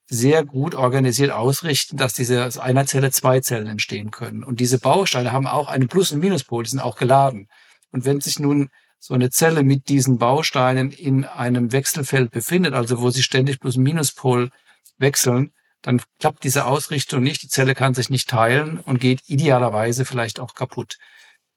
[0.09, 4.43] sehr gut organisiert ausrichten, dass diese aus einer Zelle zwei Zellen entstehen können.
[4.43, 7.47] Und diese Bausteine haben auch einen Plus- und Minuspol, die sind auch geladen.
[7.91, 13.01] Und wenn sich nun so eine Zelle mit diesen Bausteinen in einem Wechselfeld befindet, also
[13.01, 14.49] wo sie ständig Plus- und Minuspol
[14.97, 20.05] wechseln, dann klappt diese Ausrichtung nicht, die Zelle kann sich nicht teilen und geht idealerweise
[20.05, 20.97] vielleicht auch kaputt.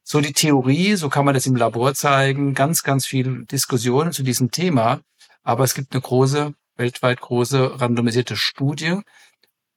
[0.02, 4.22] So die Theorie, so kann man das im Labor zeigen, ganz, ganz viele Diskussionen zu
[4.22, 5.00] diesem Thema,
[5.42, 9.00] aber es gibt eine große, weltweit große randomisierte Studie,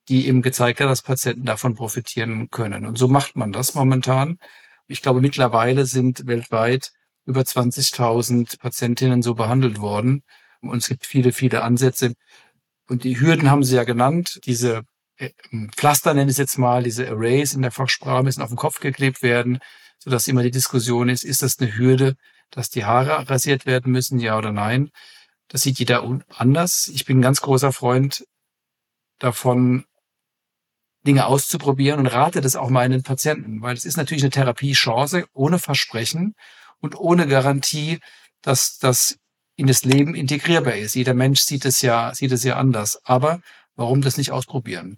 [0.10, 2.86] die eben gezeigt hat, dass Patienten davon profitieren können.
[2.86, 4.40] Und so macht man das momentan.
[4.88, 6.92] Ich glaube, mittlerweile sind weltweit
[7.26, 10.24] über 20.000 Patientinnen so behandelt worden.
[10.62, 12.14] Und es gibt viele, viele Ansätze.
[12.89, 14.39] Und die Hürden haben sie ja genannt.
[14.45, 14.82] Diese
[15.17, 15.30] äh,
[15.75, 18.80] Pflaster nenne ich es jetzt mal, diese Arrays in der Fachsprache müssen auf den Kopf
[18.80, 19.60] geklebt werden,
[19.99, 22.15] sodass immer die Diskussion ist, ist das eine Hürde,
[22.49, 24.89] dass die Haare rasiert werden müssen, ja oder nein?
[25.49, 26.04] Das sieht jeder
[26.36, 26.89] anders.
[26.93, 28.25] Ich bin ein ganz großer Freund
[29.19, 29.86] davon,
[31.06, 35.58] Dinge auszuprobieren und rate das auch meinen Patienten, weil es ist natürlich eine Therapiechance ohne
[35.58, 36.36] Versprechen
[36.82, 37.99] und ohne Garantie,
[38.41, 39.17] dass das
[39.60, 40.95] in das Leben integrierbar ist.
[40.95, 43.02] Jeder Mensch sieht es ja, sieht es ja anders.
[43.04, 43.41] Aber
[43.76, 44.98] warum das nicht ausprobieren?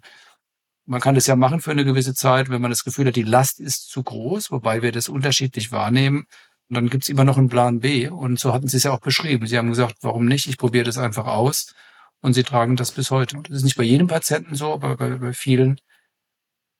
[0.86, 3.22] Man kann das ja machen für eine gewisse Zeit, wenn man das Gefühl hat, die
[3.22, 6.26] Last ist zu groß, wobei wir das unterschiedlich wahrnehmen.
[6.68, 8.08] Und dann gibt's immer noch einen Plan B.
[8.08, 9.46] Und so hatten Sie es ja auch beschrieben.
[9.46, 10.46] Sie haben gesagt, warum nicht?
[10.46, 11.74] Ich probiere das einfach aus.
[12.20, 13.38] Und Sie tragen das bis heute.
[13.42, 15.80] Das ist nicht bei jedem Patienten so, aber bei, bei vielen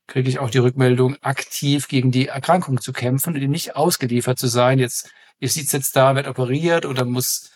[0.06, 4.46] kriege ich auch die Rückmeldung, aktiv gegen die Erkrankung zu kämpfen und nicht ausgeliefert zu
[4.46, 4.78] sein.
[4.78, 7.50] Jetzt, ihr sitzt jetzt da, wird operiert oder muss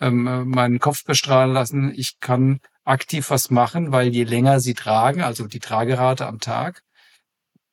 [0.00, 1.92] ähm, meinen Kopf bestrahlen lassen.
[1.94, 6.82] Ich kann aktiv was machen, weil je länger sie tragen, also die Tragerate am Tag,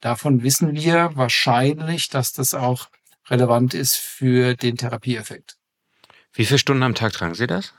[0.02, 2.90] davon wissen wir wahrscheinlich, dass das auch
[3.30, 5.58] relevant ist für den Therapieeffekt.
[6.34, 7.74] Wie viele Stunden am Tag tragen Sie das?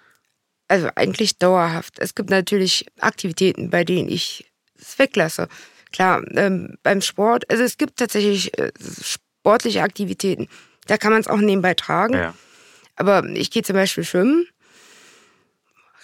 [0.67, 1.99] Also eigentlich dauerhaft.
[1.99, 5.49] Es gibt natürlich Aktivitäten, bei denen ich es weglasse.
[5.93, 10.49] Klar, ähm, beim Sport, also es gibt tatsächlich äh, sportliche Aktivitäten,
[10.87, 12.15] da kann man es auch nebenbei tragen.
[12.15, 12.35] Ja.
[12.99, 14.47] Aber ich gehe zum Beispiel schwimmen,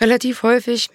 [0.01, 0.89] relativ häufig.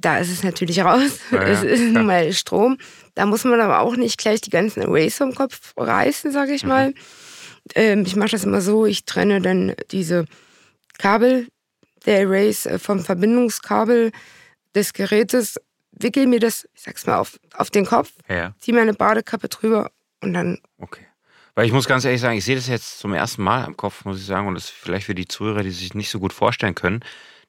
[0.00, 1.18] Da ist es natürlich raus.
[1.30, 2.76] Ja, es ist nun mal Strom.
[3.14, 6.64] Da muss man aber auch nicht gleich die ganzen Arrays vom Kopf reißen, sage ich
[6.64, 6.68] mhm.
[6.68, 6.94] mal.
[7.74, 10.26] Ähm, ich mache das immer so, ich trenne dann diese
[10.98, 11.48] Kabel
[12.04, 14.12] der Arrays äh, vom Verbindungskabel
[14.74, 15.58] des Gerätes,
[15.92, 18.54] wickel mir das, ich sag's mal, auf, auf den Kopf, ja.
[18.58, 19.90] ziehe meine Badekappe drüber
[20.22, 21.06] und dann okay.
[21.58, 24.04] Weil ich muss ganz ehrlich sagen, ich sehe das jetzt zum ersten Mal am Kopf,
[24.04, 26.32] muss ich sagen, und das ist vielleicht für die Zuhörer, die sich nicht so gut
[26.32, 27.00] vorstellen können.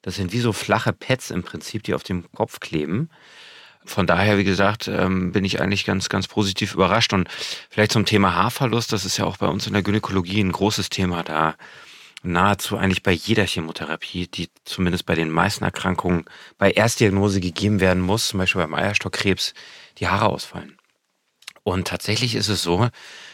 [0.02, 3.08] Das sind wie so flache Pads im Prinzip, die auf dem Kopf kleben.
[3.84, 7.12] Von daher, wie gesagt, ähm, bin ich eigentlich ganz, ganz positiv überrascht.
[7.12, 7.28] Und
[7.70, 10.88] vielleicht zum Thema Haarverlust, das ist ja auch bei uns in der Gynäkologie ein großes
[10.88, 11.22] Thema.
[11.22, 11.54] Da
[12.24, 16.24] nahezu eigentlich bei jeder Chemotherapie, die zumindest bei den meisten Erkrankungen
[16.58, 19.54] bei Erstdiagnose gegeben werden muss, zum Beispiel beim Eierstockkrebs,
[19.98, 20.80] die Haare ausfallen.
[21.62, 22.88] Und tatsächlich ist es so,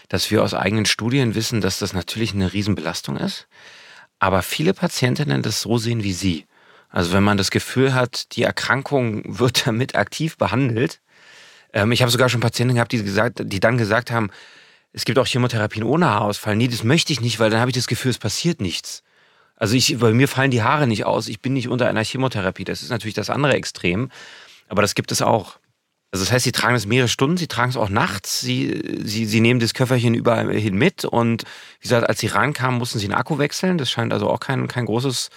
[0.08, 3.46] dass wir aus eigenen Studien wissen, dass das natürlich eine Riesenbelastung ist.
[4.18, 6.46] Aber viele Patientinnen das so sehen wie Sie.
[6.88, 11.00] Also wenn man das Gefühl hat, die Erkrankung wird damit aktiv behandelt.
[11.72, 14.30] Ähm, ich habe sogar schon Patienten gehabt, die, gesagt, die dann gesagt haben,
[14.92, 16.56] es gibt auch Chemotherapien ohne Haarausfall.
[16.56, 19.02] Nee, das möchte ich nicht, weil dann habe ich das Gefühl, es passiert nichts.
[19.56, 21.28] Also ich, bei mir fallen die Haare nicht aus.
[21.28, 22.64] Ich bin nicht unter einer Chemotherapie.
[22.64, 24.10] Das ist natürlich das andere Extrem.
[24.68, 25.58] Aber das gibt es auch.
[26.16, 29.26] Also das heißt, sie tragen es mehrere Stunden, sie tragen es auch nachts, sie, sie,
[29.26, 33.06] sie nehmen das Köfferchen überall hin mit und wie gesagt, als sie reinkamen, mussten sie
[33.06, 33.76] den Akku wechseln.
[33.76, 35.28] Das scheint also auch kein, kein großes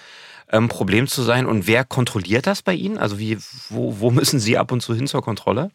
[0.50, 1.44] ähm, Problem zu sein.
[1.44, 2.96] Und wer kontrolliert das bei Ihnen?
[2.96, 3.36] Also wie,
[3.68, 5.70] wo, wo müssen Sie ab und zu hin zur Kontrolle?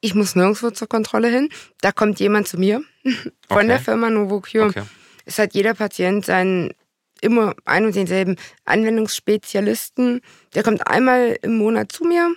[0.00, 1.50] Ich muss nirgendwo zur Kontrolle hin.
[1.82, 3.66] Da kommt jemand zu mir von okay.
[3.66, 4.68] der Firma Novocure.
[4.68, 4.84] Okay.
[5.26, 6.70] Es hat jeder Patient seinen
[7.20, 10.22] immer ein und denselben Anwendungsspezialisten.
[10.54, 12.34] Der kommt einmal im Monat zu mir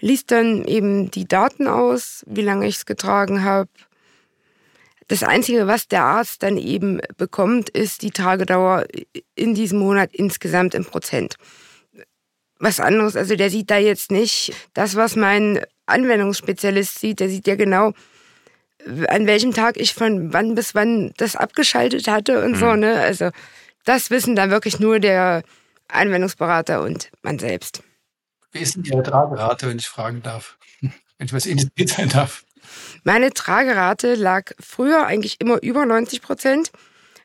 [0.00, 3.70] liest dann eben die Daten aus, wie lange ich es getragen habe.
[5.08, 8.86] Das Einzige, was der Arzt dann eben bekommt, ist die Tagedauer
[9.34, 11.36] in diesem Monat insgesamt im Prozent.
[12.58, 17.46] Was anderes, also der sieht da jetzt nicht das, was mein Anwendungsspezialist sieht, der sieht
[17.46, 17.92] ja genau,
[19.08, 22.56] an welchem Tag ich von wann bis wann das abgeschaltet hatte und mhm.
[22.56, 23.00] so, ne?
[23.00, 23.30] Also
[23.84, 25.42] das wissen dann wirklich nur der
[25.88, 27.82] Anwendungsberater und man selbst.
[28.54, 30.56] Wie ist denn Ihre Tragerate, wenn ich fragen darf?
[31.18, 32.44] Wenn ich was indiziert sein darf.
[33.04, 36.72] Meine Tragerate lag früher eigentlich immer über 90 Prozent.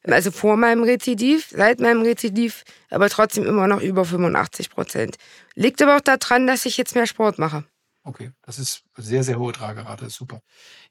[0.04, 5.18] Also vor meinem Rezidiv, seit meinem Rezidiv, aber trotzdem immer noch über 85 Prozent.
[5.56, 7.64] Liegt aber auch daran, dass ich jetzt mehr Sport mache.
[8.04, 10.10] Okay, das ist sehr, sehr hohe Tragerate.
[10.10, 10.42] Super.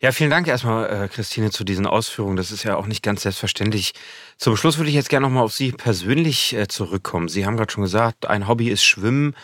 [0.01, 2.37] Ja, vielen Dank erstmal, äh, Christine, zu diesen Ausführungen.
[2.37, 3.93] Das ist ja auch nicht ganz selbstverständlich.
[4.37, 7.29] Zum Schluss würde ich jetzt gerne nochmal auf Sie persönlich äh, zurückkommen.
[7.29, 9.35] Sie haben gerade schon gesagt, ein Hobby ist Schwimmen.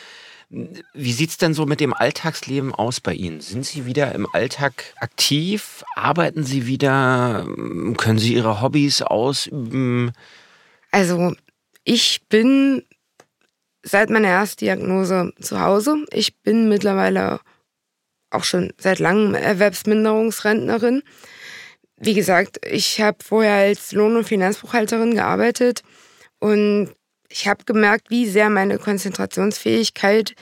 [0.50, 3.40] Wie sieht es denn so mit dem Alltagsleben aus bei Ihnen?
[3.40, 5.84] Sind Sie wieder im Alltag aktiv?
[5.96, 7.46] Arbeiten Sie wieder?
[7.96, 10.12] Können Sie Ihre Hobbys ausüben?
[10.90, 11.34] Also,
[11.84, 12.84] ich bin
[13.82, 16.04] seit meiner Erstdiagnose zu Hause.
[16.12, 17.40] Ich bin mittlerweile
[18.30, 21.02] auch schon seit langem Erwerbsminderungsrentnerin.
[21.96, 25.82] Wie gesagt, ich habe vorher als Lohn- und Finanzbuchhalterin gearbeitet
[26.40, 26.90] und
[27.34, 30.36] ich habe gemerkt, wie sehr meine Konzentrationsfähigkeit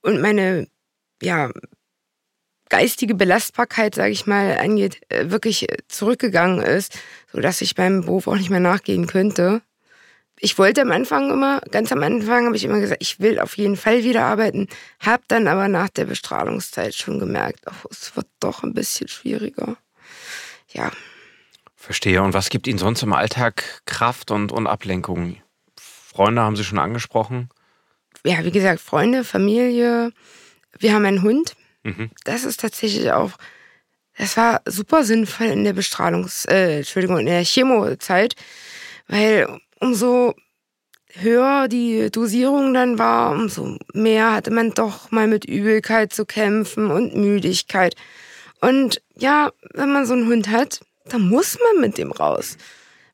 [0.00, 0.66] und meine
[1.20, 1.50] ja,
[2.70, 6.98] geistige Belastbarkeit, sage ich mal, angeht, äh, wirklich zurückgegangen ist,
[7.32, 9.60] sodass ich beim Beruf auch nicht mehr nachgehen könnte.
[10.38, 13.56] Ich wollte am Anfang immer, ganz am Anfang habe ich immer gesagt, ich will auf
[13.58, 14.68] jeden Fall wieder arbeiten,
[15.00, 19.76] habe dann aber nach der Bestrahlungszeit schon gemerkt, oh, es wird doch ein bisschen schwieriger.
[20.72, 20.90] Ja.
[21.74, 22.22] Verstehe.
[22.22, 25.36] Und was gibt Ihnen sonst im Alltag Kraft und, und Ablenkung?
[26.16, 27.50] Freunde haben Sie schon angesprochen?
[28.24, 30.12] Ja, wie gesagt, Freunde, Familie.
[30.78, 31.54] Wir haben einen Hund.
[31.84, 32.10] Mhm.
[32.24, 33.32] Das ist tatsächlich auch,
[34.16, 38.34] das war super sinnvoll in der Bestrahlungs-, äh, Entschuldigung, in der Chemozeit,
[39.08, 39.46] weil
[39.78, 40.34] umso
[41.12, 46.90] höher die Dosierung dann war, umso mehr hatte man doch mal mit Übelkeit zu kämpfen
[46.90, 47.94] und Müdigkeit.
[48.62, 52.56] Und ja, wenn man so einen Hund hat, dann muss man mit dem raus.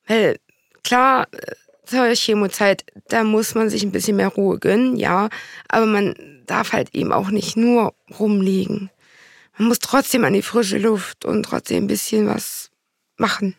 [0.06, 0.38] Weil
[0.84, 1.26] klar,
[1.85, 5.29] zur Chemozeit, da muss man sich ein bisschen mehr Ruhe gönnen, ja.
[5.68, 6.14] Aber man
[6.47, 8.90] darf halt eben auch nicht nur rumliegen.
[9.59, 12.71] Man muss trotzdem an die frische Luft und trotzdem ein bisschen was
[13.16, 13.55] machen.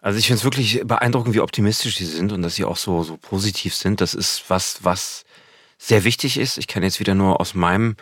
[0.00, 3.02] Also ich finde es wirklich beeindruckend, wie optimistisch Sie sind und dass Sie auch so,
[3.02, 4.00] so positiv sind.
[4.00, 5.24] Das ist was, was
[5.78, 6.58] sehr wichtig ist.
[6.58, 7.96] Ich kann jetzt wieder nur aus meinem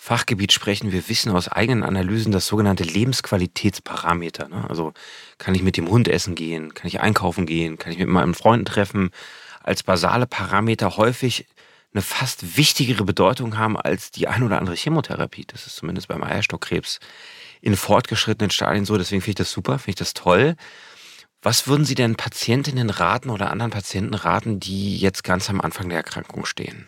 [0.00, 0.92] Fachgebiet sprechen.
[0.92, 4.48] Wir wissen aus eigenen Analysen das sogenannte Lebensqualitätsparameter.
[4.48, 4.64] Ne?
[4.68, 4.94] Also
[5.38, 8.34] kann ich mit dem Hund essen gehen, kann ich einkaufen gehen, kann ich mit meinen
[8.34, 9.10] Freunden treffen,
[9.60, 11.46] als basale Parameter häufig
[11.92, 15.44] eine fast wichtigere Bedeutung haben als die ein oder andere Chemotherapie.
[15.46, 17.00] Das ist zumindest beim Eierstockkrebs
[17.60, 18.96] in fortgeschrittenen Stadien so.
[18.96, 20.54] Deswegen finde ich das super, finde ich das toll.
[21.42, 25.88] Was würden Sie denn Patientinnen raten oder anderen Patienten raten, die jetzt ganz am Anfang
[25.88, 26.86] der Erkrankung stehen?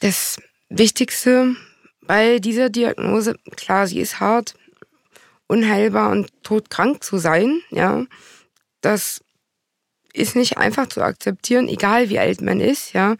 [0.00, 1.56] Das Wichtigste
[2.06, 4.54] bei dieser Diagnose, klar, sie ist hart,
[5.46, 8.04] unheilbar und todkrank zu sein, ja,
[8.80, 9.22] das
[10.12, 13.16] ist nicht einfach zu akzeptieren, egal wie alt man ist, ja.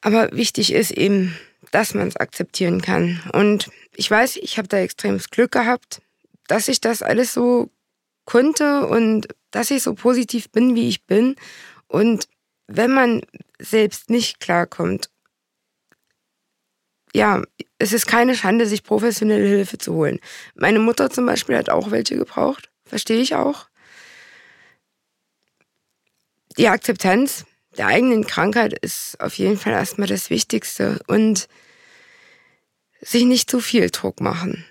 [0.00, 1.36] Aber wichtig ist eben,
[1.72, 3.20] dass man es akzeptieren kann.
[3.32, 6.00] Und ich weiß, ich habe da extremes Glück gehabt,
[6.46, 7.70] dass ich das alles so
[8.24, 11.36] konnte und dass ich so positiv bin, wie ich bin.
[11.88, 12.28] Und
[12.66, 13.22] wenn man
[13.58, 15.10] selbst nicht klarkommt
[17.14, 17.42] ja,
[17.78, 20.20] es ist keine Schande, sich professionelle Hilfe zu holen.
[20.54, 23.70] Meine Mutter zum Beispiel hat auch welche gebraucht, verstehe ich auch.
[26.60, 27.46] die Akzeptanz
[27.78, 31.48] der eigenen Krankheit ist auf jeden Fall erstmal das Wichtigste und
[33.00, 34.64] sich nicht zu viel Druck machen.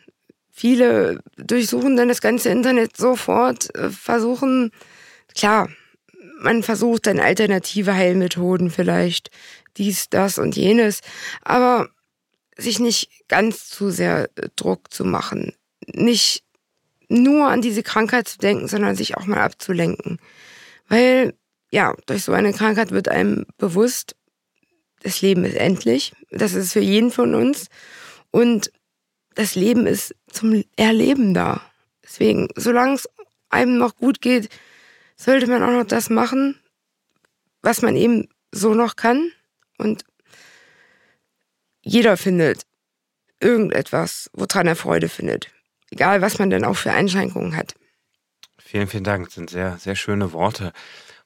[0.52, 4.72] Viele durchsuchen dann das ganze Internet sofort, äh, versuchen,
[5.34, 5.70] klar,
[6.42, 9.32] man versucht dann alternative Heilmethoden vielleicht,
[9.78, 11.00] dies, das und jenes,
[11.42, 11.90] aber
[12.60, 15.54] sich nicht ganz zu sehr äh, Druck zu machen.
[15.88, 16.44] Nicht
[17.08, 20.20] nur an diese Krankheit zu denken, sondern sich auch mal abzulenken.
[20.88, 21.34] Weil,
[21.72, 24.16] ja, durch so eine Krankheit wird einem bewusst,
[25.02, 26.14] das Leben ist endlich.
[26.30, 27.68] Das ist für jeden von uns.
[28.32, 28.72] Und
[29.36, 31.62] das Leben ist zum Erleben da.
[32.04, 33.10] Deswegen, solange es
[33.50, 34.50] einem noch gut geht,
[35.16, 36.60] sollte man auch noch das machen,
[37.62, 39.32] was man eben so noch kann.
[39.78, 40.04] Und
[41.82, 42.64] jeder findet
[43.40, 45.52] irgendetwas, woran er Freude findet.
[45.92, 47.76] Egal, was man denn auch für Einschränkungen hat.
[48.58, 49.26] Vielen, vielen Dank.
[49.26, 50.74] Das sind sehr, sehr schöne Worte.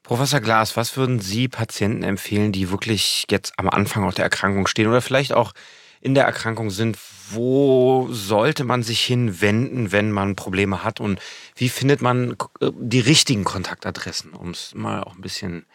[0.02, 4.66] Professor Glas, was würden Sie Patienten empfehlen, die wirklich jetzt am Anfang auch der Erkrankung
[4.66, 5.52] stehen oder vielleicht auch
[6.00, 6.98] in der Erkrankung sind?
[7.30, 11.00] Wo sollte man sich hinwenden, wenn man Probleme hat?
[11.00, 11.20] Und
[11.56, 15.66] wie findet man äh, die richtigen Kontaktadressen, um es mal auch ein bisschen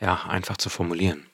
[0.00, 1.26] ja, einfach zu formulieren?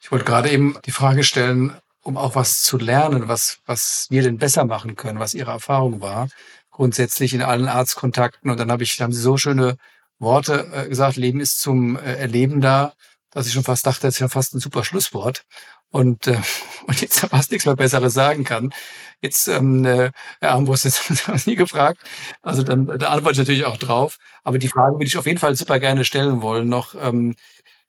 [0.00, 4.22] Ich wollte gerade eben die Frage stellen, um auch was zu lernen, was, was wir
[4.22, 6.28] denn besser machen können, was Ihre Erfahrung war,
[6.70, 8.50] grundsätzlich in allen Arztkontakten.
[8.50, 9.76] Und dann habe ich, haben Sie so schöne
[10.18, 12.94] Worte äh, gesagt, Leben ist zum äh, Erleben da,
[13.30, 15.44] dass ich schon fast dachte, das ist ja fast ein super Schlusswort.
[15.90, 16.38] Und, äh,
[16.86, 18.72] und jetzt fast nichts mehr Besseres sagen kann.
[19.20, 22.00] Jetzt, ähm, äh, Herr Armbrust, jetzt haben Sie nie gefragt.
[22.42, 24.18] Also dann da antworte ich natürlich auch drauf.
[24.44, 26.94] Aber die Frage würde ich auf jeden Fall super gerne stellen wollen noch.
[26.94, 27.34] Ähm,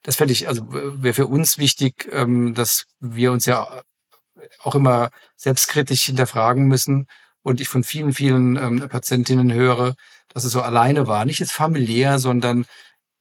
[0.02, 3.82] das fände ich, also wäre für uns wichtig, ähm, dass wir uns ja
[4.62, 7.06] auch immer selbstkritisch hinterfragen müssen.
[7.42, 9.94] Und ich von vielen, vielen ähm, Patientinnen höre,
[10.28, 11.24] dass es so alleine war.
[11.24, 12.66] Nicht jetzt familiär, sondern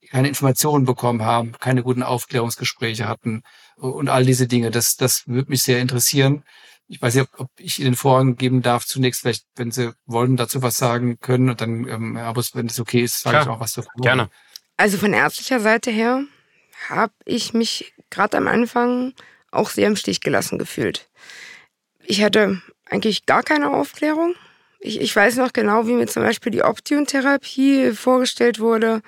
[0.09, 3.43] keine Informationen bekommen haben, keine guten Aufklärungsgespräche hatten
[3.75, 4.71] und all diese Dinge.
[4.71, 6.43] Das, das würde mich sehr interessieren.
[6.87, 10.63] Ich weiß nicht, ob ich Ihnen Vorrang geben darf, zunächst vielleicht, wenn Sie wollen, dazu
[10.63, 13.59] was sagen können und dann, ähm, Herr Abus, wenn es okay ist, sage ich auch
[13.59, 13.89] was dazu.
[13.97, 14.29] Gerne.
[14.75, 16.23] Also von ärztlicher Seite her
[16.87, 19.13] habe ich mich gerade am Anfang
[19.51, 21.09] auch sehr im Stich gelassen gefühlt.
[22.03, 24.35] Ich hatte eigentlich gar keine Aufklärung.
[24.79, 29.01] Ich, ich weiß noch genau, wie mir zum Beispiel die Option-Therapie vorgestellt wurde.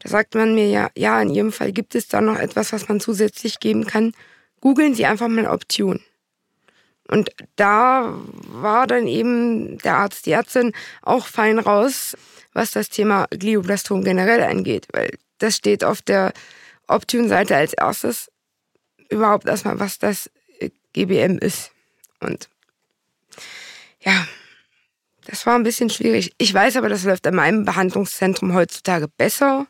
[0.00, 2.88] Da sagt man mir ja, ja, in Ihrem Fall gibt es da noch etwas, was
[2.88, 4.12] man zusätzlich geben kann.
[4.60, 6.02] Googeln Sie einfach mal Option.
[7.08, 8.14] Und da
[8.48, 12.16] war dann eben der Arzt, die Ärztin auch fein raus,
[12.52, 16.32] was das Thema Glioblastom generell angeht, weil das steht auf der
[16.88, 18.30] Option-Seite als erstes
[19.08, 20.30] überhaupt erstmal, was das
[20.92, 21.72] GBM ist.
[22.20, 22.48] Und
[24.00, 24.26] ja,
[25.26, 26.32] das war ein bisschen schwierig.
[26.38, 29.66] Ich weiß aber, das läuft in meinem Behandlungszentrum heutzutage besser.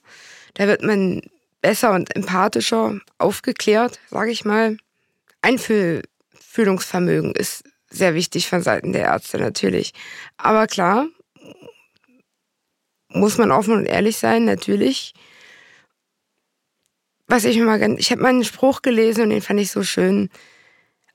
[0.55, 1.22] Da wird man
[1.61, 4.76] besser und empathischer aufgeklärt, sage ich mal.
[5.42, 9.92] Einfühlungsvermögen ist sehr wichtig von Seiten der Ärzte natürlich.
[10.37, 11.09] Aber klar,
[13.09, 15.14] muss man offen und ehrlich sein, natürlich.
[17.28, 19.82] Was ich immer ganz, ich habe mal einen Spruch gelesen und den fand ich so
[19.82, 20.30] schön.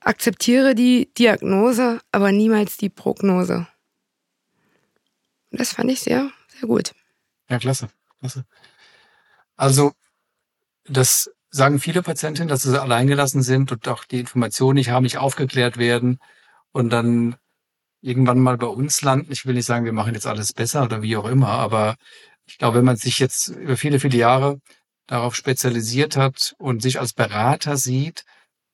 [0.00, 3.66] Akzeptiere die Diagnose, aber niemals die Prognose.
[5.50, 6.92] Das fand ich sehr, sehr gut.
[7.48, 8.44] Ja, klasse, klasse.
[9.56, 9.92] Also,
[10.84, 15.18] das sagen viele Patientinnen, dass sie alleingelassen sind und auch die Informationen nicht haben, nicht
[15.18, 16.18] aufgeklärt werden
[16.72, 17.36] und dann
[18.00, 19.30] irgendwann mal bei uns landen.
[19.30, 21.96] Ich will nicht sagen, wir machen jetzt alles besser oder wie auch immer, aber
[22.46, 24.58] ich glaube, wenn man sich jetzt über viele, viele Jahre
[25.12, 28.24] darauf spezialisiert hat und sich als Berater sieht,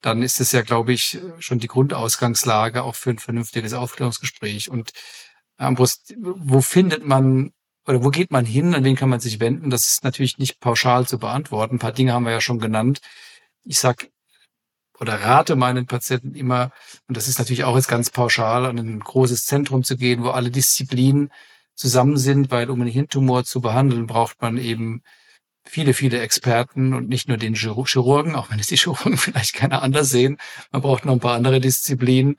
[0.02, 4.70] dann ist es ja, glaube ich, schon die Grundausgangslage auch für ein vernünftiges Aufklärungsgespräch.
[4.70, 4.92] Und
[5.56, 7.50] Ambrust, wo findet man
[7.88, 9.68] oder wo geht man hin, an wen kann man sich wenden?
[9.68, 11.76] Das ist natürlich nicht pauschal zu beantworten.
[11.76, 13.00] Ein paar Dinge haben wir ja schon genannt.
[13.64, 14.08] Ich sag
[15.00, 16.70] oder rate meinen Patienten immer,
[17.08, 20.30] und das ist natürlich auch jetzt ganz pauschal, an ein großes Zentrum zu gehen, wo
[20.30, 21.32] alle Disziplinen
[21.74, 25.02] zusammen sind, weil um einen Hirntumor zu behandeln, braucht man eben
[25.70, 29.82] viele, viele Experten und nicht nur den Chirurgen, auch wenn es die Chirurgen vielleicht keiner
[29.82, 30.38] anders sehen.
[30.70, 32.36] Man braucht noch ein paar andere Disziplinen.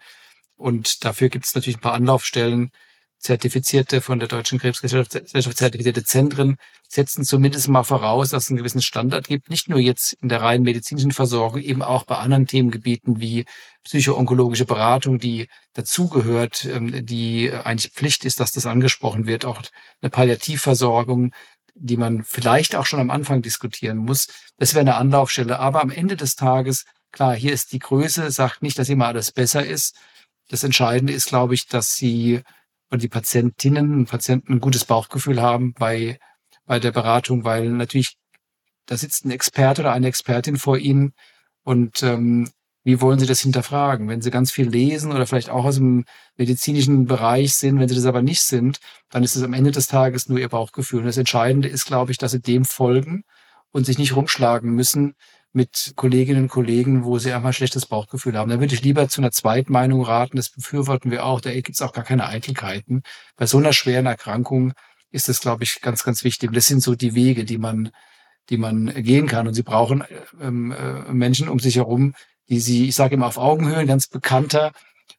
[0.56, 2.72] Und dafür gibt es natürlich ein paar Anlaufstellen.
[3.20, 6.56] Zertifizierte von der Deutschen Krebsgesellschaft zertifizierte Zentren
[6.88, 9.50] setzen zumindest mal voraus, dass es einen gewissen Standard gibt.
[9.50, 13.44] Nicht nur jetzt in der rein medizinischen Versorgung, eben auch bei anderen Themengebieten wie
[13.84, 19.44] psychoonkologische Beratung, die dazugehört, ähm, die eigentlich Pflicht ist, dass das angesprochen wird.
[19.44, 19.62] Auch
[20.02, 21.32] eine Palliativversorgung,
[21.80, 24.28] die man vielleicht auch schon am Anfang diskutieren muss.
[24.58, 25.60] Das wäre eine Anlaufstelle.
[25.60, 29.32] Aber am Ende des Tages, klar, hier ist die Größe, sagt nicht, dass immer alles
[29.32, 29.96] besser ist.
[30.50, 32.42] Das Entscheidende ist, glaube ich, dass sie
[32.90, 36.20] oder die Patientinnen und Patienten ein gutes Bauchgefühl haben bei,
[36.66, 38.18] bei der Beratung, weil natürlich
[38.88, 41.14] da sitzt ein Experte oder eine Expertin vor Ihnen
[41.64, 42.50] und ähm,
[42.84, 44.08] wie wollen Sie das hinterfragen?
[44.08, 46.06] Wenn Sie ganz viel lesen oder vielleicht auch aus dem
[46.38, 49.88] medizinischen Bereich sind, wenn Sie das aber nicht sind, dann ist es am Ende des
[49.88, 51.00] Tages nur Ihr Bauchgefühl.
[51.00, 53.24] Und das Entscheidende ist, glaube ich, dass Sie dem folgen
[53.72, 55.16] und sich nicht rumschlagen müssen
[55.52, 58.50] mit Kolleginnen und Kollegen, wo sie einfach ein schlechtes Bauchgefühl haben.
[58.50, 60.38] Da würde ich lieber zu einer Zweitmeinung raten.
[60.38, 61.42] Das befürworten wir auch.
[61.42, 63.02] Da gibt es auch gar keine Eitelkeiten.
[63.36, 64.74] Bei so einer schweren Erkrankung
[65.12, 66.50] ist das, glaube ich, ganz, ganz wichtig.
[66.50, 67.90] Und das sind so die Wege, die man,
[68.50, 69.48] die man gehen kann.
[69.48, 70.04] Und sie brauchen
[70.40, 72.14] ähm, äh, Menschen um sich herum,
[72.50, 74.72] die sie, ich sage immer auf Augenhöhe, ein ganz bekannter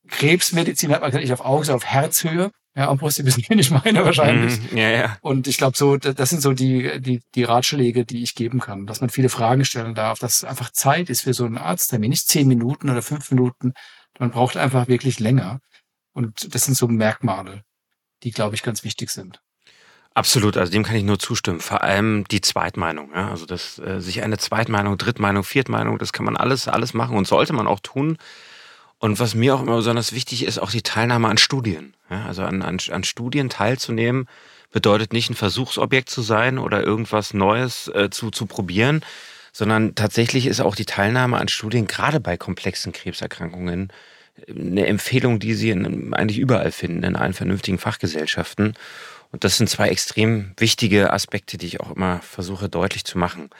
[0.08, 2.50] Krebsmedizin hat man nicht auf Augen, sondern auf Herzhöhe.
[2.76, 4.72] Ja, Sie wissen, wen ich meine wahrscheinlich.
[4.72, 5.18] Mm, ja, ja.
[5.22, 8.86] Und ich glaube, so, das sind so die, die, die Ratschläge, die ich geben kann,
[8.86, 12.28] dass man viele Fragen stellen darf, dass einfach Zeit ist für so einen Arzttermin, nicht
[12.28, 13.72] zehn Minuten oder fünf Minuten.
[14.18, 15.60] Man braucht einfach wirklich länger.
[16.12, 17.62] Und das sind so Merkmale,
[18.22, 19.40] die, glaube ich, ganz wichtig sind.
[20.20, 21.60] Absolut, also dem kann ich nur zustimmen.
[21.60, 23.10] Vor allem die Zweitmeinung.
[23.14, 23.30] Ja?
[23.30, 27.26] Also das, äh, sich eine Zweitmeinung, Drittmeinung, Viertmeinung, das kann man alles, alles machen und
[27.26, 28.18] sollte man auch tun.
[28.98, 31.94] Und was mir auch immer besonders wichtig ist, auch die Teilnahme an Studien.
[32.10, 34.28] Ja, also an, an, an Studien teilzunehmen,
[34.70, 39.00] bedeutet nicht ein Versuchsobjekt zu sein oder irgendwas Neues äh, zu, zu probieren,
[39.54, 43.90] sondern tatsächlich ist auch die Teilnahme an Studien gerade bei komplexen Krebserkrankungen
[44.48, 48.74] eine Empfehlung, die Sie in, eigentlich überall finden, in allen vernünftigen Fachgesellschaften.
[49.32, 53.50] Und das sind zwei extrem wichtige Aspekte, die ich auch immer versuche deutlich zu machen.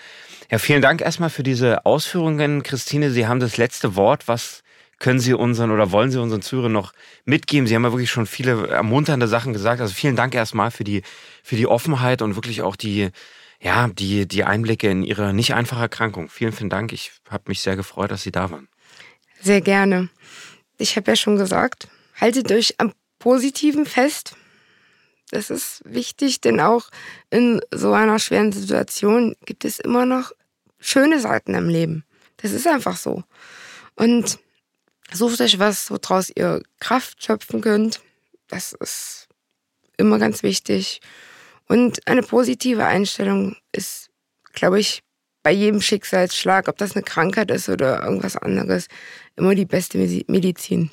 [0.51, 3.11] Ja, vielen Dank erstmal für diese Ausführungen, Christine.
[3.12, 4.27] Sie haben das letzte Wort.
[4.27, 4.62] Was
[4.99, 6.93] können Sie unseren oder wollen Sie unseren Zuhörern noch
[7.25, 7.68] mitgeben?
[7.68, 9.81] Sie haben ja wirklich schon viele ermunternde Sachen gesagt.
[9.81, 11.03] Also vielen Dank erstmal für die,
[11.45, 13.11] für die Offenheit und wirklich auch die,
[13.61, 16.29] ja, die, die Einblicke in Ihre nicht einfache Erkrankung.
[16.29, 16.93] Vielen, vielen Dank.
[16.93, 18.68] Ich habe mich sehr gefreut, dass Sie da waren.
[19.41, 20.09] Sehr gerne.
[20.79, 21.89] Ich habe ja schon gesagt,
[22.21, 24.35] haltet euch am Positiven fest.
[25.31, 26.91] Das ist wichtig, denn auch
[27.31, 30.33] in so einer schweren Situation gibt es immer noch
[30.78, 32.05] schöne Seiten im Leben.
[32.39, 33.22] Das ist einfach so.
[33.95, 34.39] Und
[35.12, 38.01] Sucht euch was, woraus ihr Kraft schöpfen könnt.
[38.49, 39.28] Das ist
[39.97, 41.01] immer ganz wichtig.
[41.66, 44.11] Und eine positive Einstellung ist,
[44.53, 45.03] glaube ich,
[45.43, 48.87] bei jedem Schicksalsschlag, ob das eine Krankheit ist oder irgendwas anderes,
[49.37, 50.91] immer die beste Medizin.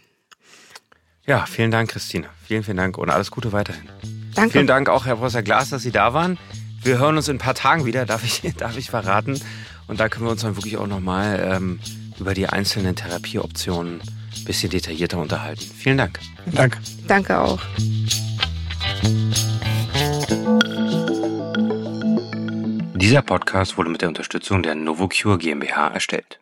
[1.26, 2.30] Ja, vielen Dank, Christine.
[2.46, 3.90] Vielen, vielen Dank und alles Gute weiterhin.
[4.38, 4.52] Danke.
[4.52, 6.38] Vielen Dank auch, Herr Professor Glas, dass Sie da waren.
[6.84, 9.42] Wir hören uns in ein paar Tagen wieder, darf ich, darf ich verraten.
[9.88, 11.80] Und da können wir uns dann wirklich auch nochmal ähm,
[12.20, 15.64] über die einzelnen Therapieoptionen ein bisschen detaillierter unterhalten.
[15.76, 16.20] Vielen Dank.
[16.46, 16.78] Danke.
[17.08, 17.60] Danke auch.
[22.94, 26.40] Dieser Podcast wurde mit der Unterstützung der Novocure GmbH erstellt.